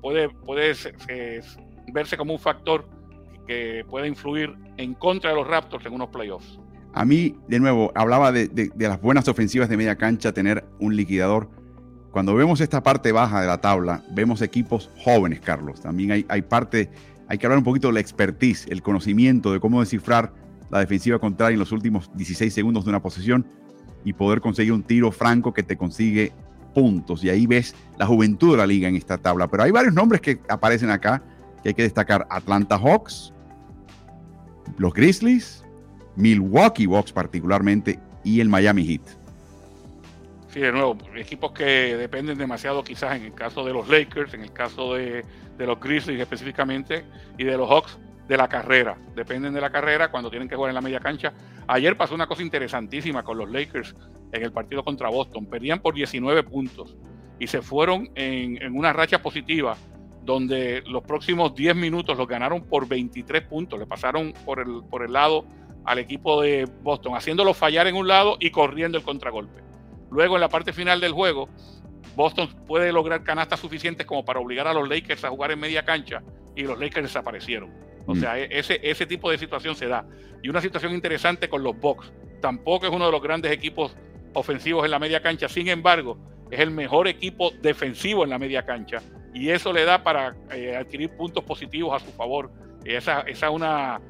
[0.01, 0.73] puede, puede
[1.93, 2.89] verse como un factor
[3.49, 6.61] que puede influir en contra de los Raptors en unos playoffs.
[6.95, 10.95] A mí, de nuevo, hablaba de, de las buenas ofensivas de media cancha, tener un
[10.95, 11.49] liquidador
[12.11, 15.81] cuando vemos esta parte baja de la tabla, vemos equipos jóvenes, Carlos.
[15.81, 16.91] También hay, hay parte,
[17.29, 20.33] hay que hablar un poquito de la expertise, el conocimiento de cómo descifrar
[20.71, 23.47] la defensiva contraria en los últimos 16 segundos de una posesión
[24.05, 26.33] y poder conseguir un tiro franco que te consigue
[26.75, 27.23] puntos.
[27.25, 29.47] Y ahí ves la juventud de la liga en esta tabla.
[29.49, 31.23] Pero hay varios nombres que aparecen acá
[31.63, 32.27] que hay que destacar.
[32.31, 33.35] Atlanta Hawks,
[34.77, 35.65] los Grizzlies,
[36.17, 39.03] Milwaukee Bucks particularmente y el Miami Heat.
[40.49, 44.43] Sí, de nuevo, equipos que dependen demasiado quizás en el caso de los Lakers, en
[44.43, 45.25] el caso de,
[45.59, 47.05] los Grizzlies específicamente,
[47.37, 48.99] y de los Hawks, de la carrera.
[49.15, 51.33] Dependen de la carrera cuando tienen que jugar en la media cancha.
[51.67, 53.95] Ayer pasó una cosa interesantísima con los Lakers
[54.33, 55.47] en el partido contra Boston.
[55.47, 56.97] Perdían por 19 puntos
[57.39, 59.77] y se fueron en, en una racha positiva
[60.29, 63.79] donde los próximos 10 minutos los ganaron por 23 puntos.
[63.79, 65.47] Le pasaron por el, por el lado
[65.87, 69.63] al equipo de Boston, haciéndolo fallar en un lado y corriendo el contragolpe.
[70.11, 71.49] Luego, en la parte final del juego,
[72.15, 75.83] Boston puede lograr canastas suficientes como para obligar a los Lakers a jugar en media
[75.87, 76.23] cancha
[76.55, 77.73] y los Lakers desaparecieron.
[78.05, 78.21] O mm.
[78.21, 80.05] sea, e-, ese, ese tipo de situación se da.
[80.43, 82.13] Y una situación interesante con los Bucks.
[82.43, 83.97] Tampoco es uno de los grandes equipos
[84.35, 85.49] ofensivos en la media cancha.
[85.49, 86.19] Sin embargo,
[86.51, 89.01] es el mejor equipo defensivo en la media cancha.
[89.39, 92.51] Y eso le da para eh, adquirir puntos positivos a su favor.
[92.85, 94.01] esa, esa es una,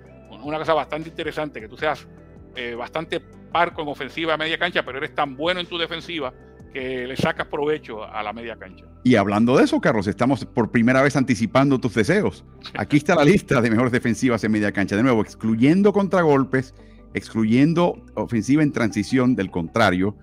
[0.43, 2.09] una cosa bastante interesante, que tú seas
[2.57, 6.33] eh, bastante parco en ofensiva a media cancha, pero eres tan bueno en tu defensiva
[6.73, 8.85] que le sacas provecho a la media cancha.
[9.05, 12.45] Y hablando de eso, Carlos, estamos por primera vez anticipando tus deseos.
[12.75, 14.97] Aquí está la lista de mejores defensivas en media cancha.
[14.97, 16.75] De nuevo, excluyendo contragolpes,
[17.14, 20.17] excluyendo ofensiva en transición del contrario.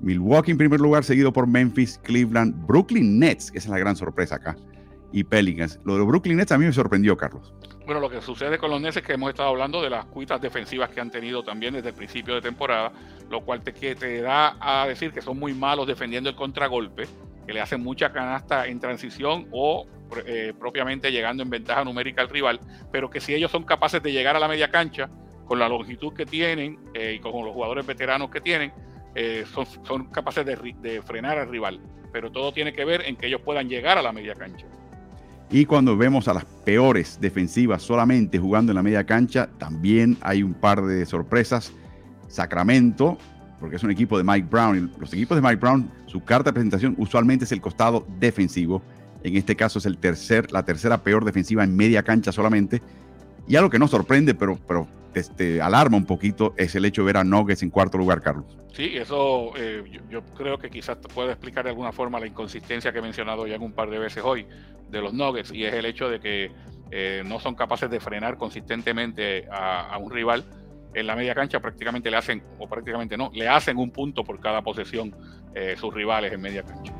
[0.00, 3.96] Milwaukee en primer lugar, seguido por Memphis, Cleveland, Brooklyn Nets, que esa es la gran
[3.96, 4.56] sorpresa acá,
[5.12, 5.80] y Pelicans.
[5.84, 7.52] Lo de Brooklyn Nets a mí me sorprendió, Carlos.
[7.84, 10.40] Bueno, lo que sucede con los Nets es que hemos estado hablando de las cuitas
[10.40, 12.92] defensivas que han tenido también desde el principio de temporada,
[13.30, 17.06] lo cual te, te da a decir que son muy malos defendiendo el contragolpe,
[17.46, 19.86] que le hacen mucha canasta en transición o
[20.26, 22.60] eh, propiamente llegando en ventaja numérica al rival,
[22.92, 25.08] pero que si ellos son capaces de llegar a la media cancha,
[25.48, 28.70] con la longitud que tienen eh, y con los jugadores veteranos que tienen,
[29.14, 29.44] eh,
[29.84, 31.80] son, capaces de, de frenar al rival.
[32.12, 34.66] Pero todo tiene que ver en que ellos puedan llegar a la media cancha.
[35.50, 40.42] Y cuando vemos a las peores defensivas solamente jugando en la media cancha, también hay
[40.42, 41.72] un par de sorpresas.
[42.28, 43.16] Sacramento,
[43.58, 44.92] porque es un equipo de Mike Brown.
[44.98, 48.82] Los equipos de Mike Brown, su carta de presentación usualmente es el costado defensivo.
[49.22, 52.82] En este caso es el tercer, la tercera peor defensiva en media cancha solamente.
[53.48, 57.06] Y algo que no sorprende, pero, pero este, alarma un poquito, es el hecho de
[57.06, 58.58] ver a Nuggets en cuarto lugar, Carlos.
[58.72, 62.98] Sí, eso eh, yo, creo que quizás puede explicar de alguna forma la inconsistencia que
[62.98, 64.46] he mencionado ya un par de veces hoy
[64.90, 66.52] de los Nuggets, y es el hecho de que
[66.90, 70.44] eh, no son capaces de frenar consistentemente a, un rival
[70.94, 74.40] en la media cancha, prácticamente le hacen, o prácticamente no, le hacen un punto por
[74.40, 75.14] cada posesión
[75.54, 76.94] eh, sus rivales en media cancha.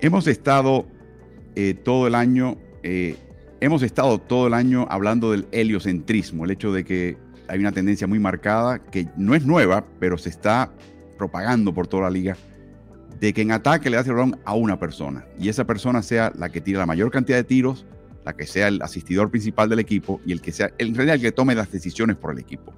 [0.00, 0.86] Hemos estado
[1.56, 2.56] eh, todo el año,
[3.60, 8.06] hemos estado todo el año hablando del heliocentrismo, el hecho de que hay una tendencia
[8.06, 10.70] muy marcada que no es nueva, pero se está
[11.16, 12.36] propagando por toda la liga,
[13.18, 16.32] de que en ataque le hace el balón a una persona y esa persona sea
[16.36, 17.84] la que tira la mayor cantidad de tiros,
[18.24, 21.22] la que sea el asistidor principal del equipo y el que sea en realidad el
[21.22, 22.72] que tome las decisiones por el equipo.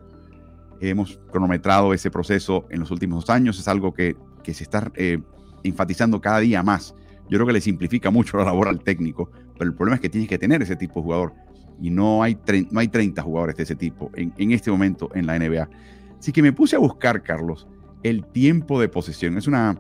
[0.80, 5.18] Hemos cronometrado ese proceso en los últimos años, es algo que, que se está eh,
[5.62, 6.94] enfatizando cada día más.
[7.30, 10.08] Yo creo que le simplifica mucho la labor al técnico, pero el problema es que
[10.08, 11.32] tienes que tener ese tipo de jugador
[11.80, 12.36] y no hay,
[12.70, 15.68] no hay 30 jugadores de ese tipo en, en este momento en la NBA.
[16.18, 17.66] Así que me puse a buscar, Carlos,
[18.02, 19.36] el tiempo de posesión.
[19.38, 19.78] Es una,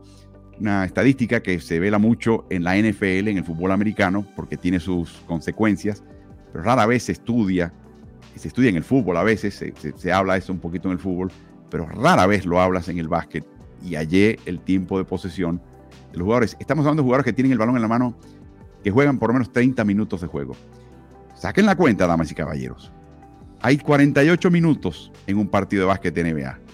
[0.84, 5.10] estadística que se vela mucho en la NFL, en el fútbol americano, porque tiene sus
[5.26, 6.04] consecuencias,
[6.52, 7.72] pero rara vez se estudia,
[8.36, 10.98] se estudia en el fútbol a veces, se, se, habla eso un poquito en el
[10.98, 11.32] fútbol,
[11.70, 13.46] pero rara vez lo hablas en el básquet
[13.82, 15.62] y hallé el tiempo de posesión
[16.12, 16.56] los jugadores.
[16.60, 18.16] Estamos hablando de jugadores que tienen el balón en la mano,
[18.82, 20.54] que juegan por lo menos 30 minutos de juego.
[21.34, 22.92] Saquen la cuenta, damas y caballeros.
[23.62, 26.70] Hay 48 minutos en un partido de básquet NBA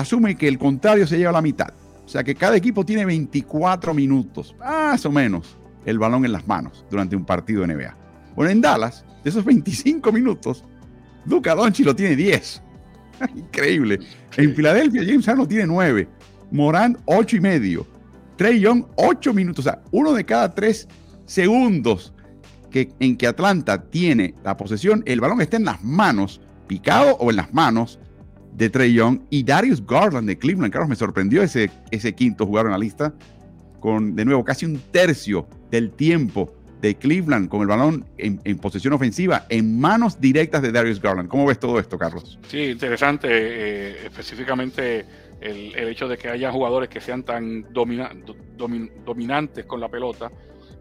[0.00, 1.72] asume que el contrario se lleva a la mitad.
[2.04, 6.46] O sea que cada equipo tiene 24 minutos, más o menos, el balón en las
[6.46, 7.96] manos durante un partido de NBA.
[8.34, 10.64] Bueno, en Dallas, de esos 25 minutos,
[11.26, 12.62] Luca Doncic lo tiene 10.
[13.36, 14.00] Increíble.
[14.36, 16.08] En Filadelfia, James Harden tiene 9.
[16.50, 17.86] Morán, 8 y medio.
[18.40, 19.66] Trey Young, 8 minutos.
[19.66, 20.88] O sea, uno de cada 3
[21.26, 22.14] segundos
[22.70, 27.28] que, en que Atlanta tiene la posesión, el balón está en las manos, picado o
[27.28, 27.98] en las manos
[28.54, 30.72] de Trey Young y Darius Garland de Cleveland.
[30.72, 33.12] Carlos, me sorprendió ese, ese quinto jugador en la lista,
[33.78, 36.50] con de nuevo casi un tercio del tiempo
[36.80, 41.28] de Cleveland con el balón en, posesión ofensiva en manos directas de Darius Garland.
[41.28, 42.38] ¿Cómo ves todo esto, Carlos?
[42.48, 45.04] Sí, interesante, eh, específicamente
[45.40, 50.30] el, hecho de que haya jugadores que sean tan dominantes con la pelota,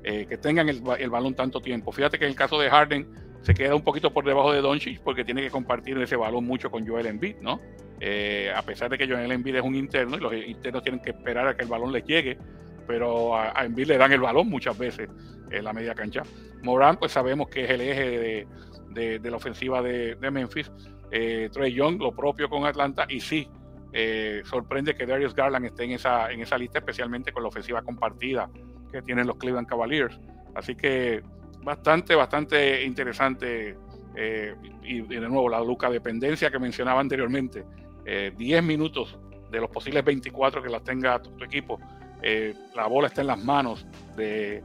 [0.04, 1.92] eh, que tengan el, balón tanto tiempo.
[1.92, 3.08] Fíjate que en el caso de Harden,
[3.42, 6.70] se queda un poquito por debajo de Doncic porque tiene que compartir ese balón mucho
[6.70, 7.62] con Joel Embiid, ¿no?
[8.02, 11.12] Eh, a pesar de que Joel Embiid es un interno y los internos tienen que
[11.12, 12.38] esperar a que el balón les llegue,
[12.86, 15.10] pero a, Embiid le dan el balón muchas veces
[15.52, 16.24] en la media cancha.
[16.64, 18.46] Moran, pues sabemos que es el eje
[18.90, 20.72] de, la ofensiva de, Memphis.
[21.12, 23.48] Eh, Trey Young, lo propio con Atlanta, y sí,
[23.92, 27.82] eh, sorprende que Darius Garland esté en esa, en esa lista, especialmente con la ofensiva
[27.82, 28.50] compartida
[28.92, 30.20] que tienen los Cleveland Cavaliers.
[30.56, 31.22] Así que
[31.64, 33.78] bastante, bastante interesante.
[34.16, 37.66] Eh, y, de nuevo, la Luca dependencia que mencionaba anteriormente.
[38.06, 39.18] 10 eh, minutos
[39.52, 41.80] de los posibles 24 que las tenga tu, equipo.
[42.22, 43.86] Eh, la bola está en las manos
[44.16, 44.64] de,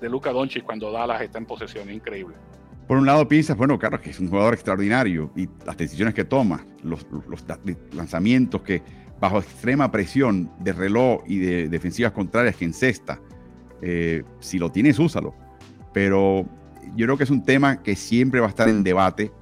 [0.00, 1.90] de Luca Doncic cuando Dallas está en posesión.
[1.90, 2.34] Increíble.
[2.86, 6.24] Por un lado piensas, bueno, Carlos, que es un jugador extraordinario y las decisiones que
[6.24, 7.44] toma, los, los
[7.92, 8.82] lanzamientos que
[9.20, 13.20] bajo extrema presión de reloj y de defensivas contrarias que encesta,
[14.40, 15.34] si lo tienes, úsalo.
[15.94, 16.46] Pero
[16.94, 19.32] yo creo que es un tema que siempre va a estar en debate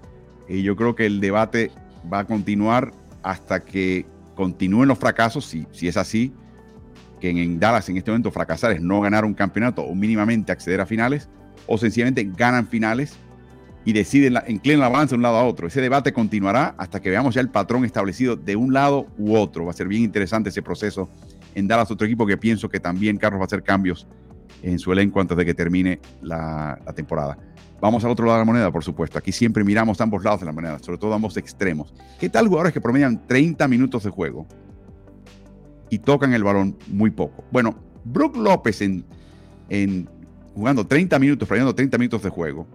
[0.49, 1.71] y yo creo que el debate
[2.13, 6.33] va a continuar hasta que continúen los fracasos, si, si es así,
[7.21, 10.81] que en, Dallas en este momento fracasar es no ganar un campeonato o mínimamente acceder
[10.81, 11.29] a finales,
[11.67, 13.17] o sencillamente ganan finales
[13.85, 15.67] y deciden, inclinan la balanza de un lado a otro.
[15.67, 19.65] Ese debate continuará hasta que veamos ya el patrón establecido de un lado u otro.
[19.65, 21.09] Va a ser bien interesante ese proceso
[21.55, 24.07] en Dallas, otro equipo que pienso que también Carlos va a hacer cambios
[24.63, 27.37] en su elenco antes de que termine la, temporada.
[27.81, 29.19] Vamos al otro lado de la moneda, por supuesto.
[29.19, 31.93] Aquí siempre miramos ambos lados de la moneda, sobre todo ambos extremos.
[32.21, 34.47] ¿Qué tal jugadores que promedian 30 minutos de juego
[35.91, 37.45] y tocan el balón muy poco?
[37.51, 37.75] Bueno,
[38.05, 40.09] Brook López en,
[40.55, 42.69] jugando 30 minutos, promediando 30 minutos de juego,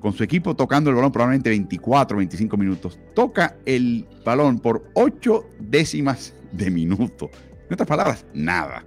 [0.00, 5.44] con su equipo tocando el balón probablemente 24, 25 minutos, toca el balón por 8
[5.60, 7.30] décimas de minuto.
[7.68, 8.82] En otras palabras, nada.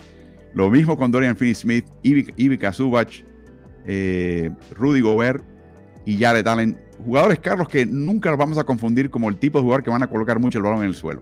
[0.53, 3.23] Lo mismo con Dorian Finney-Smith, Ivica Subach,
[3.85, 5.43] eh, Rudy Gobert
[6.05, 6.77] y Jared Allen.
[7.03, 10.03] Jugadores, Carlos, que nunca los vamos a confundir como el tipo de jugador que van
[10.03, 11.21] a colocar mucho el balón en el suelo.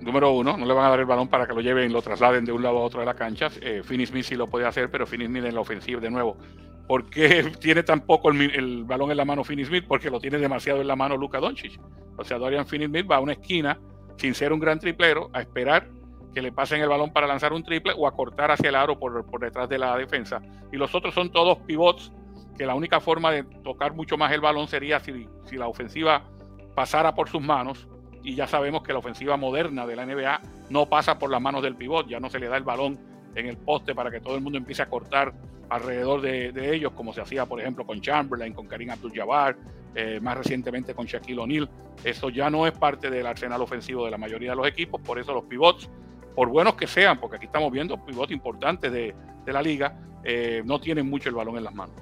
[0.00, 2.02] Número uno, no le van a dar el balón para que lo lleven y lo
[2.02, 3.48] trasladen de un lado a otro de la cancha.
[3.60, 6.36] Eh, Finney-Smith sí lo puede hacer, pero Finney-Smith en la ofensiva, de nuevo,
[6.86, 9.84] ¿Por qué tiene tan poco el, balón en la mano Finney-Smith?
[9.86, 11.80] Porque lo tiene demasiado en la mano Luka Doncic.
[12.16, 13.78] O sea, Dorian Finney-Smith va a una esquina
[14.16, 15.88] sin ser un gran triplero a esperar
[16.34, 18.98] que le pasen el balón para lanzar un triple o a cortar hacia el aro
[18.98, 20.42] por, detrás de la defensa.
[20.72, 22.12] Y los otros son todos pivots,
[22.58, 26.24] que la única forma de tocar mucho más el balón sería si la ofensiva
[26.74, 27.88] pasara por sus manos.
[28.22, 31.62] Y ya sabemos que la ofensiva moderna de la NBA no pasa por las manos
[31.62, 32.98] del pivot, ya no se le da el balón
[33.36, 35.32] en el poste para que todo el mundo empiece a cortar
[35.68, 39.56] alrededor de, ellos, como se hacía, por ejemplo, con Chamberlain, con Karim Abdul-Jabbar,
[39.94, 41.68] eh, más recientemente con Shaquille O'Neal.
[42.04, 45.18] Eso ya no es parte del arsenal ofensivo de la mayoría de los equipos, por
[45.18, 45.90] eso los pivots
[46.34, 49.14] por buenos que sean, porque aquí estamos viendo pivotes importantes de,
[49.46, 51.94] la liga, eh, no tienen mucho el balón en las manos.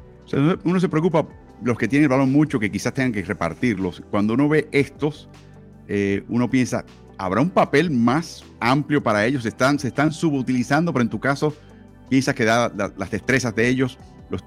[0.64, 1.26] uno se preocupa,
[1.62, 4.02] los que tienen el balón mucho, que quizás tengan que repartirlos.
[4.10, 5.28] Cuando uno ve estos,
[5.88, 6.84] eh, uno piensa,
[7.18, 9.42] ¿habrá un papel más amplio para ellos?
[9.42, 11.54] ¿Se están, se están subutilizando, pero en tu caso,
[12.08, 13.98] piensas que da, las destrezas de ellos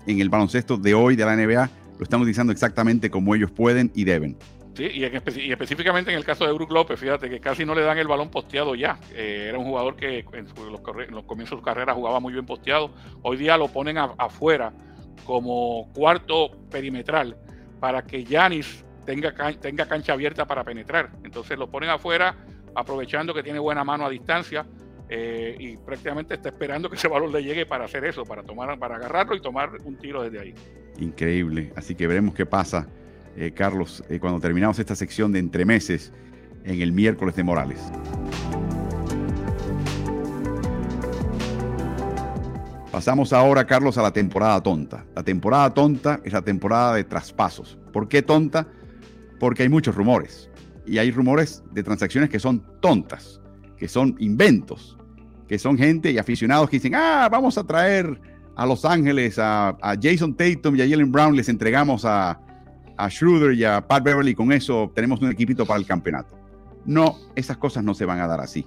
[0.06, 3.92] en el baloncesto de hoy de la NBA lo están utilizando exactamente como ellos pueden
[3.96, 4.38] y deben?
[4.76, 5.04] Sí, y,
[5.52, 8.30] específicamente en el caso de Brook López, fíjate que casi no le dan el balón
[8.30, 9.00] posteado ya.
[9.12, 10.82] Eh, era un jugador que en, los,
[11.24, 12.92] comienzos de su carrera jugaba muy bien posteado.
[13.24, 14.72] Hoy día lo ponen afuera
[15.26, 17.36] como cuarto perimetral
[17.80, 21.10] para que Yanis tenga, tenga cancha abierta para penetrar.
[21.24, 22.36] Entonces lo ponen afuera
[22.78, 24.66] aprovechando que tiene buena mano a distancia
[25.10, 28.78] eh, y prácticamente está esperando que ese balón le llegue para hacer eso, para, tomar,
[28.78, 30.54] para agarrarlo y tomar un tiro desde ahí.
[31.00, 31.74] Increíble.
[31.76, 32.88] Así que veremos qué pasa
[33.36, 36.12] eh, Carlos, eh, cuando terminamos esta sección de entremeses
[36.66, 37.80] en el miércoles de Morales.
[42.92, 45.06] Pasamos ahora, Carlos, a la temporada tonta.
[45.16, 47.78] La temporada tonta es la temporada de traspasos.
[47.94, 48.68] ¿Por qué tonta?
[49.40, 50.47] Porque hay muchos rumores.
[50.88, 53.42] Y hay rumores de transacciones que son tontas,
[53.78, 54.98] que son inventos,
[55.48, 58.20] que son gente y aficionados que dicen, ah, vamos a traer
[58.56, 62.40] a Los Ángeles a, Jason Tatum y a Jalen Brown, les entregamos a,
[62.98, 66.36] a Schroeder y a Pat Beverly, con eso tenemos un equipito para el campeonato.
[66.86, 68.66] No, esas cosas no se van a dar así.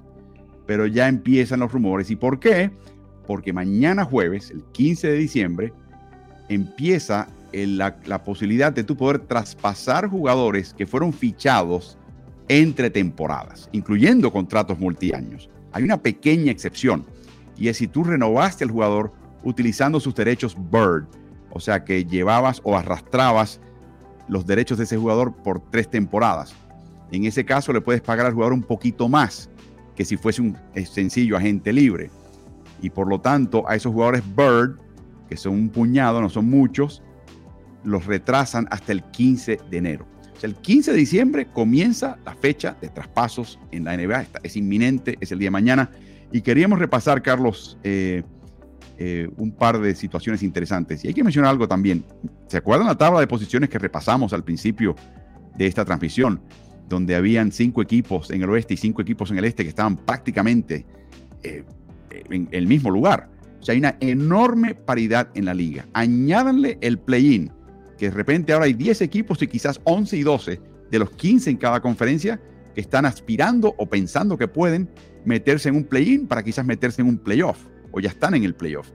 [0.66, 2.11] Pero ya empiezan los rumores.
[2.11, 2.71] ¿Y por qué?
[3.27, 5.73] Porque mañana jueves, el 15 de diciembre,
[6.49, 11.99] empieza la, la, posibilidad de tú poder traspasar jugadores que fueron fichados
[12.51, 15.49] entre temporadas, incluyendo contratos multiaños.
[15.71, 17.07] Hay una pequeña excepción,
[17.57, 19.13] y es si tú renovaste al jugador
[19.45, 21.07] utilizando sus derechos Bird,
[21.51, 23.61] o sea que llevabas o arrastrabas
[24.27, 26.53] los derechos de ese jugador por tres temporadas.
[27.13, 29.49] En ese caso le puedes pagar al jugador un poquito más
[29.95, 32.11] que si fuese un eh, sencillo agente libre.
[32.83, 34.77] Y por lo tanto a esos jugadores Bird,
[35.29, 37.01] que son un puñado, no son muchos,
[37.85, 40.10] los retrasan hasta el 15 de enero.
[40.43, 44.26] El 15 de diciembre comienza la fecha de traspasos en la NBA.
[44.43, 45.91] Es inminente, es el día de mañana.
[46.32, 48.22] Y queríamos repasar, Carlos, eh,
[48.99, 51.05] eh, un par de situaciones interesantes.
[51.05, 52.05] Y hay que mencionar algo también.
[52.47, 54.95] ¿Se acuerdan la tabla de posiciones que repasamos al principio
[55.57, 56.41] de esta transmisión?
[56.88, 59.97] Donde habían cinco equipos en el oeste y cinco equipos en el este que estaban
[59.97, 60.86] prácticamente
[61.43, 61.64] eh,
[62.30, 63.28] en el mismo lugar.
[63.61, 65.86] O sea, hay una enorme paridad en la liga.
[65.93, 67.53] Añádanle el play-in,
[68.01, 71.51] que de repente ahora hay 10 equipos y quizás 11 y 12 de los 15
[71.51, 72.41] en cada conferencia
[72.75, 74.89] que están aspirando o pensando que pueden
[75.27, 77.59] meterse en un play-in para quizás meterse en un playoff
[77.93, 78.89] o ya están en el playoff.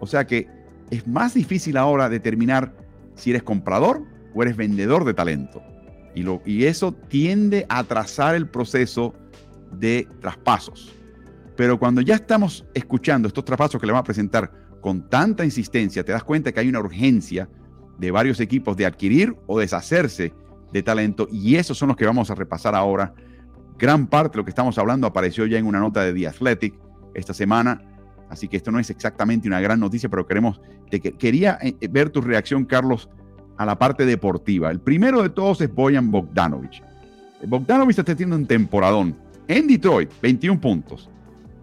[0.00, 0.48] O sea que
[0.90, 2.74] es más difícil ahora determinar
[3.14, 4.02] si eres comprador
[4.34, 5.62] o eres vendedor de talento.
[6.14, 9.14] Y, lo, y eso tiende a atrasar el proceso
[9.72, 10.92] de traspasos.
[11.56, 16.04] Pero cuando ya estamos escuchando estos traspasos que le vamos a presentar con tanta insistencia,
[16.04, 17.48] te das cuenta que hay una urgencia
[18.02, 20.34] de varios equipos de adquirir o deshacerse
[20.72, 23.14] de talento y esos son los que vamos a repasar ahora.
[23.78, 26.74] Gran parte de lo que estamos hablando apareció ya en una nota de The Athletic
[27.14, 27.82] esta semana
[28.32, 30.58] Así que esto no es exactamente una gran noticia, pero queremos,
[31.18, 33.10] quería eh, ver tu reacción, Carlos,
[33.58, 34.70] a la parte deportiva.
[34.70, 36.82] El primero de todos es Boyan Bogdanovich.
[37.46, 39.14] Bogdanovich está teniendo un temporadón.
[39.48, 41.10] En Detroit, 21 puntos,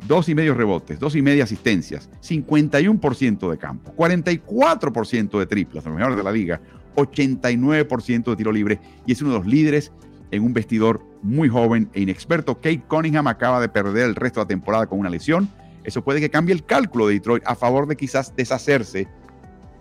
[0.08, 5.94] dos y medio rebotes, dos y media asistencias, 51% de campo, 44% de triplas, los
[5.94, 6.62] mejores de la liga,
[6.96, 9.92] 89% de tiro libre y es uno de los líderes
[10.32, 12.56] en un vestidor muy joven e inexperto.
[12.56, 15.50] Kate Cunningham acaba de perder el resto de la temporada con una lesión.
[15.84, 19.08] Eso puede que cambie el cálculo de Detroit a favor de quizás deshacerse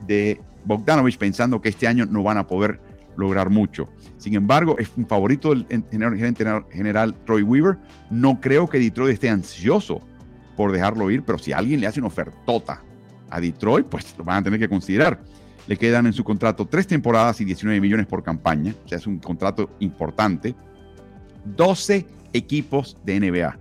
[0.06, 2.80] de Bogdanovich pensando que este año no van a poder
[3.18, 3.88] lograr mucho.
[4.16, 7.76] Sin embargo, es un favorito del gerente general Troy Weaver.
[8.10, 10.00] No creo que Detroit esté ansioso
[10.56, 12.82] por dejarlo ir, pero si alguien le hace una ofertota
[13.28, 15.20] a Detroit, pues lo van a tener que considerar.
[15.66, 19.06] Le quedan en su contrato tres temporadas y 19 millones por campaña, o sea, es
[19.06, 20.54] un contrato importante.
[21.44, 23.58] 12 equipos de NBA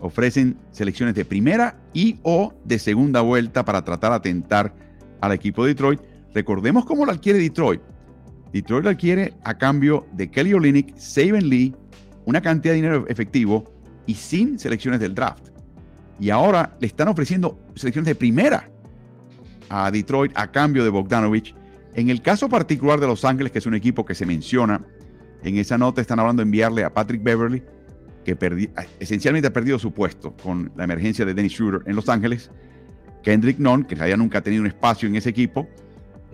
[0.00, 4.74] ofrecen selecciones de primera y o de segunda vuelta para tratar de atentar
[5.20, 6.00] al equipo de Detroit.
[6.34, 7.80] Recordemos cómo lo adquiere Detroit.
[8.52, 11.74] Detroit adquiere a cambio de Kelly Olynyk, Saban Lee,
[12.24, 13.70] una cantidad de dinero efectivo
[14.06, 15.48] y sin selecciones del draft.
[16.20, 18.68] Y ahora le están ofreciendo selecciones de primera
[19.68, 21.54] a Detroit a cambio de Bogdanovich.
[21.94, 24.84] En el caso particular de Los Ángeles, que es un equipo que se menciona
[25.42, 27.62] en esa nota, están hablando de enviarle a Patrick Beverly,
[28.24, 28.36] que
[28.98, 32.50] esencialmente ha perdido su puesto con la emergencia de Dennis Schroeder en Los Ángeles.
[33.22, 35.68] Kendrick Nunn, que ya nunca ha tenido un espacio en ese equipo,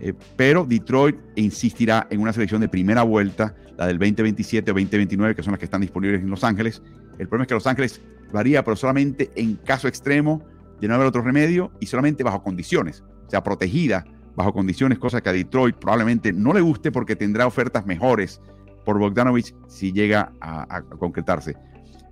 [0.05, 5.33] eh, pero Detroit insistirá en una selección de primera vuelta, la del 2027 o 2029,
[5.33, 6.83] que son las que están disponibles en Los Ángeles.
[7.17, 8.01] El problema es que Los Ángeles
[8.31, 10.43] varía, pero solamente en caso extremo
[10.79, 15.21] de no haber otro remedio y solamente bajo condiciones, o sea, protegida bajo condiciones, cosa
[15.21, 18.41] que a Detroit probablemente no le guste porque tendrá ofertas mejores
[18.83, 21.55] por Bogdanovich si llega a, a concretarse.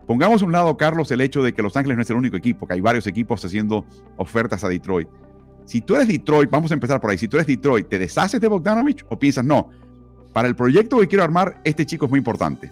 [0.08, 2.38] Pongamos a un lado, Carlos, el hecho de que Los Ángeles no es el único
[2.38, 3.86] equipo, que hay varios equipos haciendo
[4.18, 5.08] ofertas a Detroit.
[5.66, 7.18] Si tú eres Detroit, vamos a empezar por ahí.
[7.18, 9.70] Si tú eres Detroit, ¿te deshaces de Bogdanovich o piensas, no,
[10.34, 12.70] para el proyecto que quiero armar, este chico es muy importante?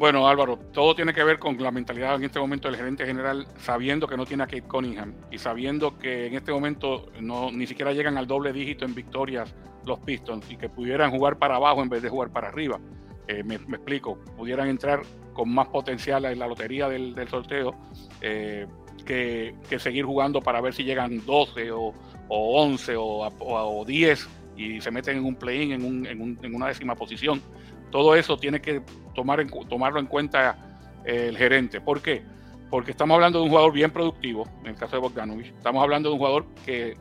[0.00, 3.46] Bueno, Álvaro, todo tiene que ver con la mentalidad en este momento del gerente general,
[3.58, 7.66] sabiendo que no tiene a Kate Cunningham y sabiendo que en este momento no, ni
[7.66, 9.54] siquiera llegan al doble dígito en victorias
[9.84, 12.80] los Pistons y que pudieran jugar para abajo en vez de jugar para arriba.
[13.28, 15.02] Eh, me, explico, pudieran entrar
[15.34, 17.74] con más potencial en la lotería del, sorteo
[18.22, 18.66] eh,
[19.02, 21.94] que, seguir jugando para ver si llegan 12 o,
[22.28, 27.42] 11 o, 10 y se meten en un play-in en una décima posición
[27.90, 28.82] todo eso tiene que
[29.14, 30.56] tomar en, tomarlo en cuenta
[31.04, 31.80] eh, el gerente.
[31.80, 32.22] ¿Por qué?
[32.70, 35.48] Porque estamos hablando de un jugador bien productivo, en el caso de Bogdanovich.
[35.48, 36.96] Estamos hablando de un jugador que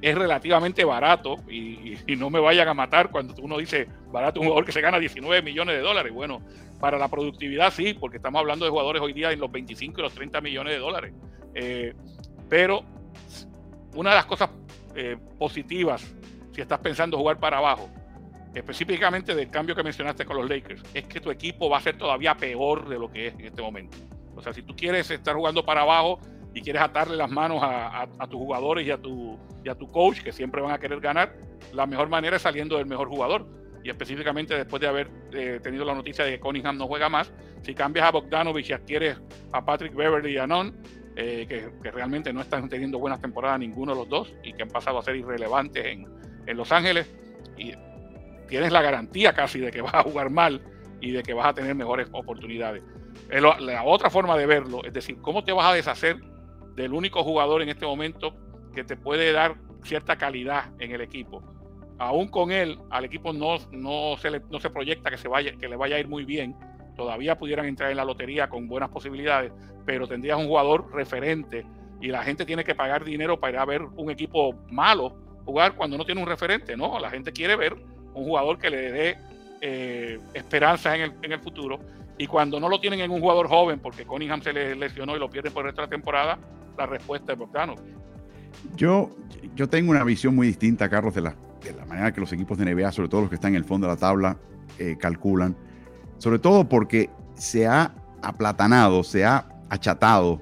[0.00, 4.64] es relativamente barato y, no me vayan a matar cuando uno dice barato, un jugador
[4.64, 6.12] que se gana 19 millones de dólares.
[6.12, 6.40] Bueno,
[6.80, 10.02] para la productividad sí, porque estamos hablando de jugadores hoy día en los 25 y
[10.02, 11.14] los 30 millones de dólares.
[11.54, 11.94] Eh,
[12.48, 12.82] pero
[13.94, 14.50] una de las cosas
[14.94, 16.02] eh, positivas,
[16.52, 17.88] si estás pensando jugar para abajo,
[18.54, 21.96] específicamente del cambio que mencionaste con los Lakers, es que tu equipo va a ser
[21.96, 23.96] todavía peor de lo que es en este momento.
[24.34, 26.18] O sea, si tú quieres estar jugando para abajo
[26.54, 30.20] y quieres atarle las manos a, tus jugadores y a, tu, y a tu coach,
[30.22, 31.34] que siempre van a querer ganar,
[31.72, 33.46] la mejor manera es saliendo del mejor jugador.
[33.82, 37.32] Y específicamente después de haber eh, tenido la noticia de que Cunningham no juega más,
[37.62, 39.20] si cambias a Bogdanovich y adquieres
[39.52, 40.76] a Patrick Beverly y a Non,
[41.16, 44.68] eh, que, realmente no están teniendo buenas temporadas ninguno de los dos y que han
[44.68, 46.06] pasado a ser irrelevantes en,
[46.46, 47.10] en Los Ángeles,
[47.56, 47.74] y
[48.48, 50.62] tienes la garantía casi de que vas a jugar mal
[51.00, 52.82] y de que vas a tener mejores oportunidades.
[53.28, 56.16] La otra forma de verlo es decir, ¿cómo te vas a deshacer
[56.74, 58.34] del único jugador en este momento
[58.74, 61.42] que te puede dar cierta calidad en el equipo?
[62.00, 65.52] Aún con él, al equipo no, no, se, le, no se proyecta que, se vaya,
[65.52, 66.56] que le vaya a ir muy bien.
[66.96, 69.52] Todavía pudieran entrar en la lotería con buenas posibilidades,
[69.84, 71.66] pero tendrías un jugador referente
[72.00, 75.74] y la gente tiene que pagar dinero para ir a ver un equipo malo jugar
[75.74, 76.74] cuando no tiene un referente.
[76.74, 77.74] No, la gente quiere ver
[78.14, 79.18] un jugador que le dé
[79.60, 81.80] eh, esperanzas en el, en el futuro.
[82.16, 85.18] Y cuando no lo tienen en un jugador joven, porque Cunningham se le lesionó y
[85.18, 86.38] lo pierden por esta temporada,
[86.78, 87.74] la respuesta es Bogdano.
[88.76, 89.10] Yo,
[89.56, 91.34] yo tengo una visión muy distinta, Carlos, de la,
[91.86, 93.94] manera que los equipos de NBA, sobre todo los que están en el fondo de
[93.94, 94.36] la tabla,
[94.78, 95.56] eh, calculan.
[96.18, 100.40] Sobre todo porque se ha aplatanado, se ha achatado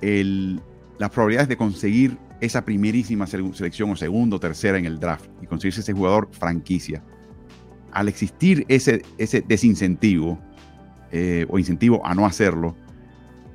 [0.00, 0.60] el,
[0.98, 5.80] las probabilidades de conseguir esa primerísima selección o segundo tercera en el draft y conseguirse
[5.80, 7.02] ese jugador franquicia.
[7.92, 10.38] Al existir ese, ese desincentivo
[11.12, 12.76] eh, o incentivo a no hacerlo,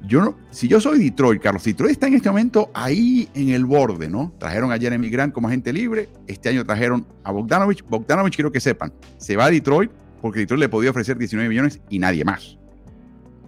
[0.09, 4.09] no, si yo soy Detroit, Carlos, Detroit está en este momento ahí en el borde,
[4.09, 4.33] ¿no?
[4.39, 7.83] Trajeron a Jeremy Grant como agente libre, este año trajeron a Bogdanovich.
[7.87, 9.91] Bogdanovich, quiero que sepan, se va a Detroit
[10.21, 12.57] porque Detroit le podía ofrecer 19 millones y nadie más.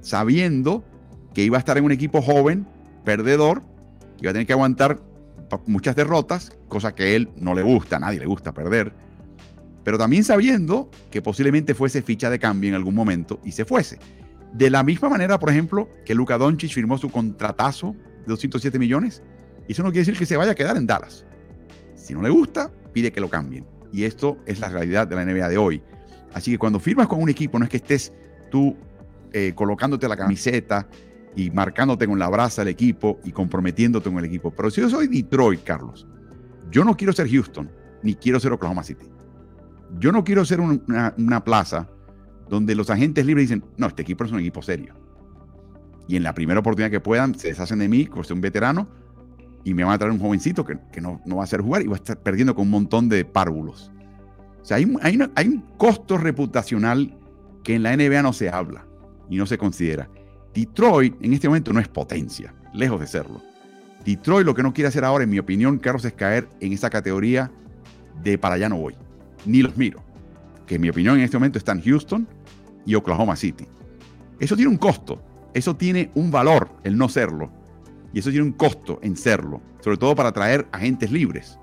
[0.02, 0.84] Sabiendo
[1.34, 2.68] que iba a estar en un equipo joven,
[3.04, 3.64] perdedor,
[4.18, 5.00] que iba a tener que aguantar
[5.68, 8.94] muchas derrotas, cosa que a él no le gusta, a nadie le gusta perder.
[9.84, 14.00] pero también sabiendo que posiblemente fuese ficha de cambio en algún momento y se fuese.
[14.54, 19.24] De la misma manera, por ejemplo, que Luka Doncic firmó su contratazo de 207 millones,
[19.68, 21.26] eso no quiere decir que se vaya a quedar en Dallas.
[21.96, 23.66] Si no le gusta, pide que lo cambien.
[23.92, 25.82] Y esto es la realidad de la NBA de hoy.
[26.34, 28.14] Así que cuando firmas con un equipo, no es que estés
[28.52, 28.76] tú
[29.32, 30.88] eh, colocándote la camiseta
[31.36, 34.52] y marcándote con la brasa del equipo y comprometiéndote con el equipo.
[34.52, 36.08] Pero si yo soy Detroit, Carlos,
[36.70, 39.08] yo no quiero ser Houston, ni quiero ser Oklahoma City.
[40.00, 41.88] Yo no quiero ser una, plaza
[42.54, 44.94] donde los agentes libres dicen, no, este equipo es un equipo serio.
[46.08, 48.88] Y en la primera oportunidad que puedan, se deshacen de mí, por ser un veterano,
[49.64, 51.88] y me van a traer un jovencito que, no, no, va a hacer jugar y
[51.88, 53.92] va a estar perdiendo con un montón de párvulos.
[54.62, 57.18] O sea, hay, hay, hay un costo reputacional
[57.64, 58.86] que en la NBA no se habla
[59.30, 60.08] y no se considera.
[60.54, 63.42] Detroit en este momento no es potencia, lejos de serlo.
[64.06, 66.92] Detroit lo que no quiere hacer ahora, en mi opinión, Carlos, es caer en esa
[66.92, 67.50] categoría
[68.22, 68.96] de para allá no voy,
[69.44, 70.04] ni los miro.
[70.68, 72.28] Que en mi opinión en este momento están Houston
[72.86, 73.66] y Oklahoma City.
[74.40, 75.22] Eso tiene un costo,
[75.54, 77.52] eso tiene un valor el no serlo,
[78.14, 81.60] y eso tiene un costo en serlo, sobre todo para atraer agentes libres.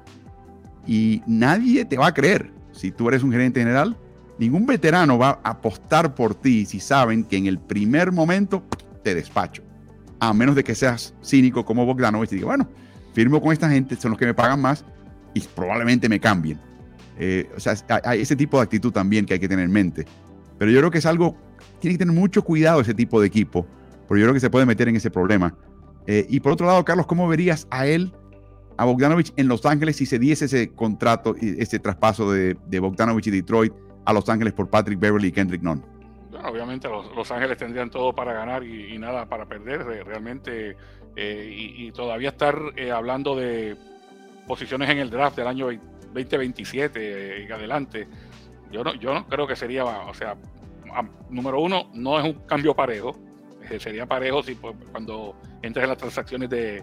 [0.87, 3.97] Y nadie te va a creer si tú eres un gerente general
[4.41, 8.65] Ningún veterano va a apostar por ti si saben que en el primer momento
[9.05, 9.63] te despacho.
[10.19, 12.67] A menos de que seas cínico como Bogdanovich y diga, bueno,
[13.13, 14.83] firmo con esta gente, son los que me pagan más
[15.35, 16.59] y probablemente me cambien.
[17.19, 20.07] Eh, o sea, hay ese tipo de actitud también que hay que tener en mente.
[20.61, 21.39] Pero yo creo que es algo,
[21.81, 23.67] tiene que tener mucho cuidado ese tipo de equipo,
[24.07, 25.57] porque yo creo que se puede meter en ese problema.
[26.07, 28.13] Eh, y por otro lado, Carlos, ¿cómo verías a él,
[28.77, 33.31] a Bogdanovich en Los Ángeles si se diese ese contrato, ese traspaso de, Bogdanovich y
[33.31, 33.73] Detroit?
[34.05, 35.83] a Los Ángeles por Patrick Beverly y Kendrick Nunn.
[36.45, 39.85] Obviamente los, Ángeles tendrían todo para ganar y, nada para perder.
[40.05, 40.77] Realmente,
[41.17, 43.77] eh, y, todavía estar eh, hablando de
[44.47, 45.69] posiciones en el draft del año
[46.13, 48.09] 2027 y adelante,
[48.71, 50.37] yo no, yo no creo que sería, o sea,
[51.29, 53.17] número uno, no es un cambio parejo.
[53.71, 56.83] Eh, sería parejo si pues, cuando entres en las transacciones de,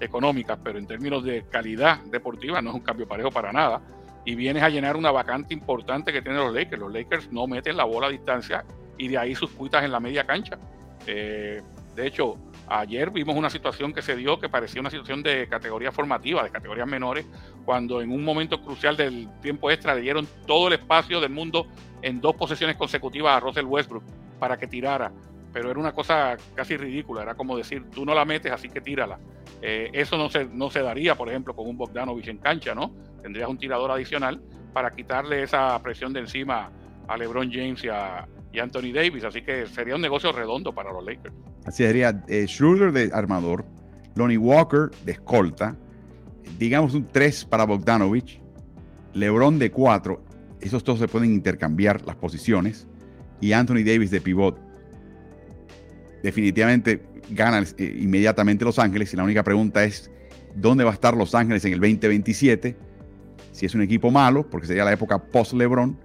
[0.00, 3.80] económicas, pero en términos de calidad deportiva no es un cambio parejo para nada
[4.24, 6.80] y vienes a llenar una vacante importante que tienen los Lakers.
[6.80, 8.64] Los Lakers no meten la bola a distancia
[8.96, 10.58] y de ahí sus cuitas en la media cancha.
[11.06, 11.62] Eh,
[11.94, 12.36] de hecho,
[12.70, 16.50] ayer vimos una situación que se dio que parecía una situación de categoría formativa, de
[16.50, 17.26] categorías menores,
[17.64, 21.66] cuando en un momento crucial del tiempo extra le dieron todo el espacio del mundo
[22.02, 24.04] en dos posesiones consecutivas a Russell Westbrook
[24.38, 25.12] para que tirara.
[25.52, 28.80] Pero era una cosa casi ridícula, era como decir, tú no la metes, así que
[28.80, 29.18] tírala.
[29.62, 32.92] Eh, eso no se, no se daría, por ejemplo, con un Bogdanovich en cancha, ¿no?
[33.22, 34.40] tendrías un tirador adicional
[34.72, 36.70] para quitarle esa presión de encima
[37.06, 38.26] a LeBron James y a,
[38.58, 39.24] Anthony Davis.
[39.24, 41.34] Así que sería un negocio redondo para los Lakers.
[41.64, 43.64] Así sería eh, Schroeder de armador,
[44.14, 45.76] Lonnie Walker de escolta,
[46.58, 48.40] digamos un 3 para Bogdanovich,
[49.14, 50.22] LeBron de 4.
[50.60, 52.86] Esos dos se pueden intercambiar las posiciones.
[53.40, 54.58] Y Anthony Davis de pivot.
[56.22, 59.12] Definitivamente ganan eh, inmediatamente Los Ángeles.
[59.12, 60.10] Y la única pregunta es:
[60.56, 62.88] ¿dónde va a estar Los Ángeles en el 2027?
[63.58, 65.98] si es un equipo malo, porque sería la época post-LeBron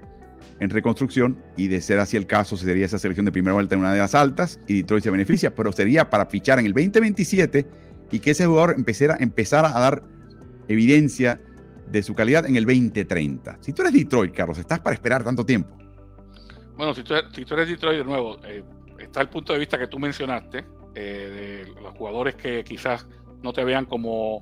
[0.63, 3.81] en reconstrucción, y de ser así el caso, sería esa selección de primera vuelta en
[3.81, 7.67] una de las altas, y Detroit se beneficia, pero sería para fichar en el 2027
[8.11, 10.03] y que ese jugador empezara, empezara a dar
[10.67, 11.41] evidencia
[11.87, 13.57] de su calidad en el 2030.
[13.61, 15.75] Si tú eres Detroit, Carlos, ¿estás para esperar tanto tiempo?
[16.75, 18.63] Bueno, si tú, eres Detroit, de nuevo, eh,
[18.99, 23.07] está el punto de vista que tú mencionaste, eh, de los jugadores que quizás
[23.41, 24.41] no te vean como,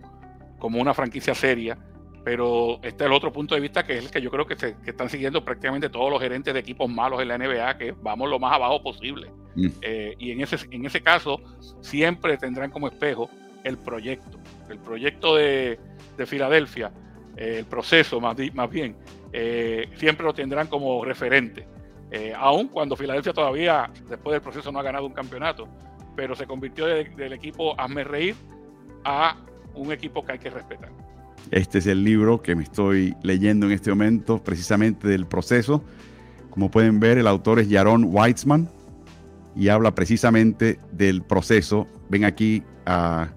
[0.60, 1.78] como una franquicia seria,
[2.24, 4.56] pero este es el otro punto de vista que es el que yo creo que,
[4.56, 8.30] se, están siguiendo prácticamente todos los gerentes de equipos malos en la NBA, que vamos
[8.30, 9.32] lo más abajo posible.
[9.56, 9.68] Mm.
[9.82, 11.42] Eh, y en ese, en ese caso
[11.82, 13.30] siempre tendrán como espejo
[13.64, 15.80] el proyecto, el proyecto de,
[16.18, 16.92] de Filadelfia,
[17.38, 18.96] eh, el proceso más, más bien,
[19.34, 21.68] eh, siempre lo tendrán como referente.
[22.38, 25.68] aun cuando Filadelfia todavía, después del proceso, no ha ganado un campeonato,
[26.16, 28.36] pero se convirtió del equipo hazme reír
[29.04, 29.38] a
[29.74, 30.92] un equipo que hay que respetar.
[31.50, 35.84] Este es el libro que me estoy leyendo en este momento, precisamente del proceso.
[36.50, 38.70] Como pueden ver, el autor es Jaron Weitzman
[39.56, 41.88] y habla precisamente del proceso.
[42.10, 43.30] Ven aquí a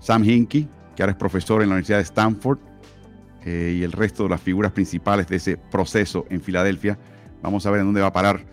[0.00, 2.58] Sam Hinkie, que ahora es profesor en la Universidad de Stanford,
[3.44, 6.98] eh, y el resto de las figuras principales de ese proceso en Filadelfia.
[7.42, 8.44] Vamos a ver en dónde va a parar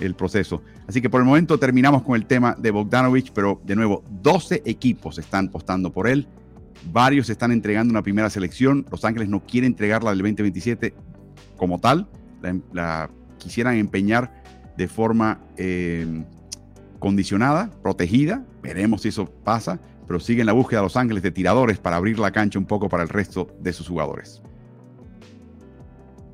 [0.00, 0.62] el proceso.
[0.86, 4.62] Así que por el momento terminamos con el tema de Bogdanovich, pero de nuevo, 12
[4.64, 6.26] equipos están apostando por él.
[6.84, 8.86] Varios están entregando una primera selección.
[8.90, 10.94] Los Ángeles no quiere entregarla del 2027
[11.56, 12.08] como tal.
[12.72, 14.42] La, quisieran empeñar
[14.76, 16.24] de forma eh,
[16.98, 18.44] condicionada, protegida.
[18.62, 19.80] Veremos si eso pasa.
[20.06, 22.88] Pero siguen la búsqueda de Los Ángeles de tiradores para abrir la cancha un poco
[22.88, 24.42] para el resto de sus jugadores.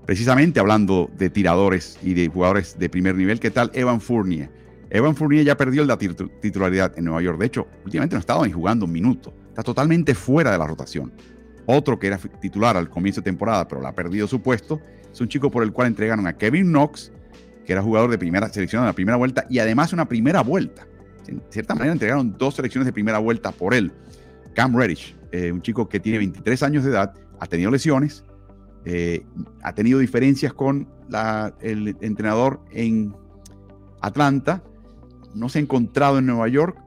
[0.07, 4.51] Precisamente hablando de tiradores y de jugadores de primer nivel, ¿qué tal Evan Fournier?
[4.91, 7.39] Evan Fournier ya perdió la titularidad en Nueva York.
[7.39, 9.35] De hecho, últimamente no ha estado ni jugando un minuto.
[9.55, 11.13] Está totalmente fuera de la rotación.
[11.67, 14.81] Otro que era titular al comienzo de temporada, pero la ha perdido su puesto,
[15.13, 17.13] es un chico por el cual entregaron a Kevin Knox,
[17.65, 20.89] que era jugador de primera selección en la primera vuelta, y además una primera vuelta.
[21.29, 23.93] En cierta manera entregaron dos selecciones de primera vuelta por él.
[24.55, 28.25] Cam Reddish, eh, un chico que tiene 23 años de edad, ha tenido lesiones,
[28.85, 29.25] eh,
[29.63, 30.89] ha tenido diferencias con
[31.61, 33.15] el entrenador en
[34.01, 34.65] Atlanta,
[35.33, 36.84] no se ha encontrado en Nueva York.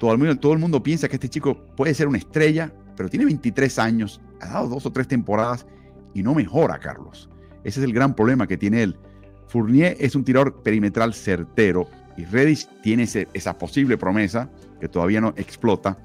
[0.00, 4.18] Todo el, mundo, piensa que este chico puede ser una estrella, pero tiene 23 años,
[4.40, 5.66] ha dado dos o tres temporadas
[6.14, 7.28] y no mejora, Carlos.
[7.64, 8.96] Ese es el gran problema que tiene él.
[9.48, 11.86] Fournier es un tirador perimetral certero
[12.16, 15.98] y Reddish tiene esa posible promesa que todavía no explota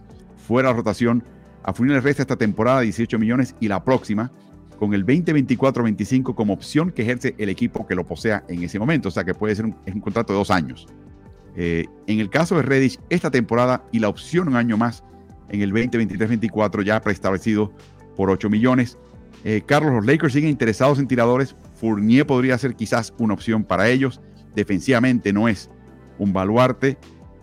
[0.46, 1.24] fuera de rotación.
[1.64, 4.30] A Fournier le resta esta temporada 18 millones y la próxima
[4.78, 9.08] con el 2024-25 como opción que ejerce el equipo que lo posea en ese momento.
[9.08, 10.86] O sea que puede ser un contrato de dos años.
[11.56, 15.04] Eh, en el caso de Reddish, esta temporada y la opción un año más
[15.50, 17.72] en el 2023-24 ya preestablecido
[18.16, 18.98] por 8 millones.
[19.44, 21.56] Eh, Carlos, los Lakers siguen interesados en tiradores.
[21.80, 24.22] Fournier podría ser quizás una opción para ellos.
[24.56, 25.70] Defensivamente no es
[26.18, 26.98] un baluarte.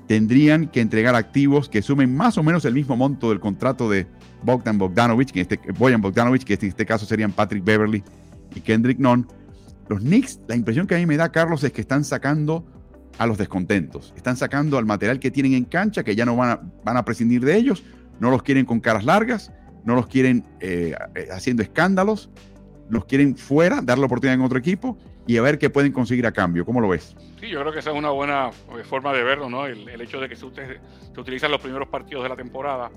[0.09, 4.07] Tendrían que entregar activos que sumen más o menos el mismo monto del contrato de
[4.43, 8.03] Bogdan Bogdanovich, que este, Boyan Bogdanovich, que en este caso serían Patrick Beverly
[8.55, 9.27] y Kendrick Nunn.
[9.89, 12.65] Los Knicks, la impresión que a mí me da, Carlos, es que están sacando
[13.19, 14.13] a los descontentos.
[14.17, 17.05] Están sacando al material que tienen en cancha, que ya no van a, van a
[17.05, 17.85] prescindir de ellos,
[18.21, 19.53] no los quieren con caras largas,
[19.85, 22.31] no los quieren eh, eh, haciendo escándalos,
[22.89, 26.27] los quieren fuera, dar la oportunidad en otro equipo y a ver qué pueden conseguir
[26.27, 26.65] a cambio.
[26.65, 27.17] ¿Cómo lo ves?
[27.41, 29.67] Sí, yo creo que esa es una buena eh, forma de verlo, ¿no?
[29.67, 32.91] El, hecho de que se, se, utilizan los primeros partidos de la temporada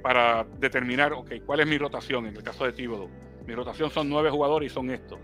[0.00, 2.26] para determinar, ok, ¿cuál es mi rotación?
[2.26, 3.08] En el caso de Tíbodo,
[3.48, 5.18] mi rotación son nueve jugadores y son estos.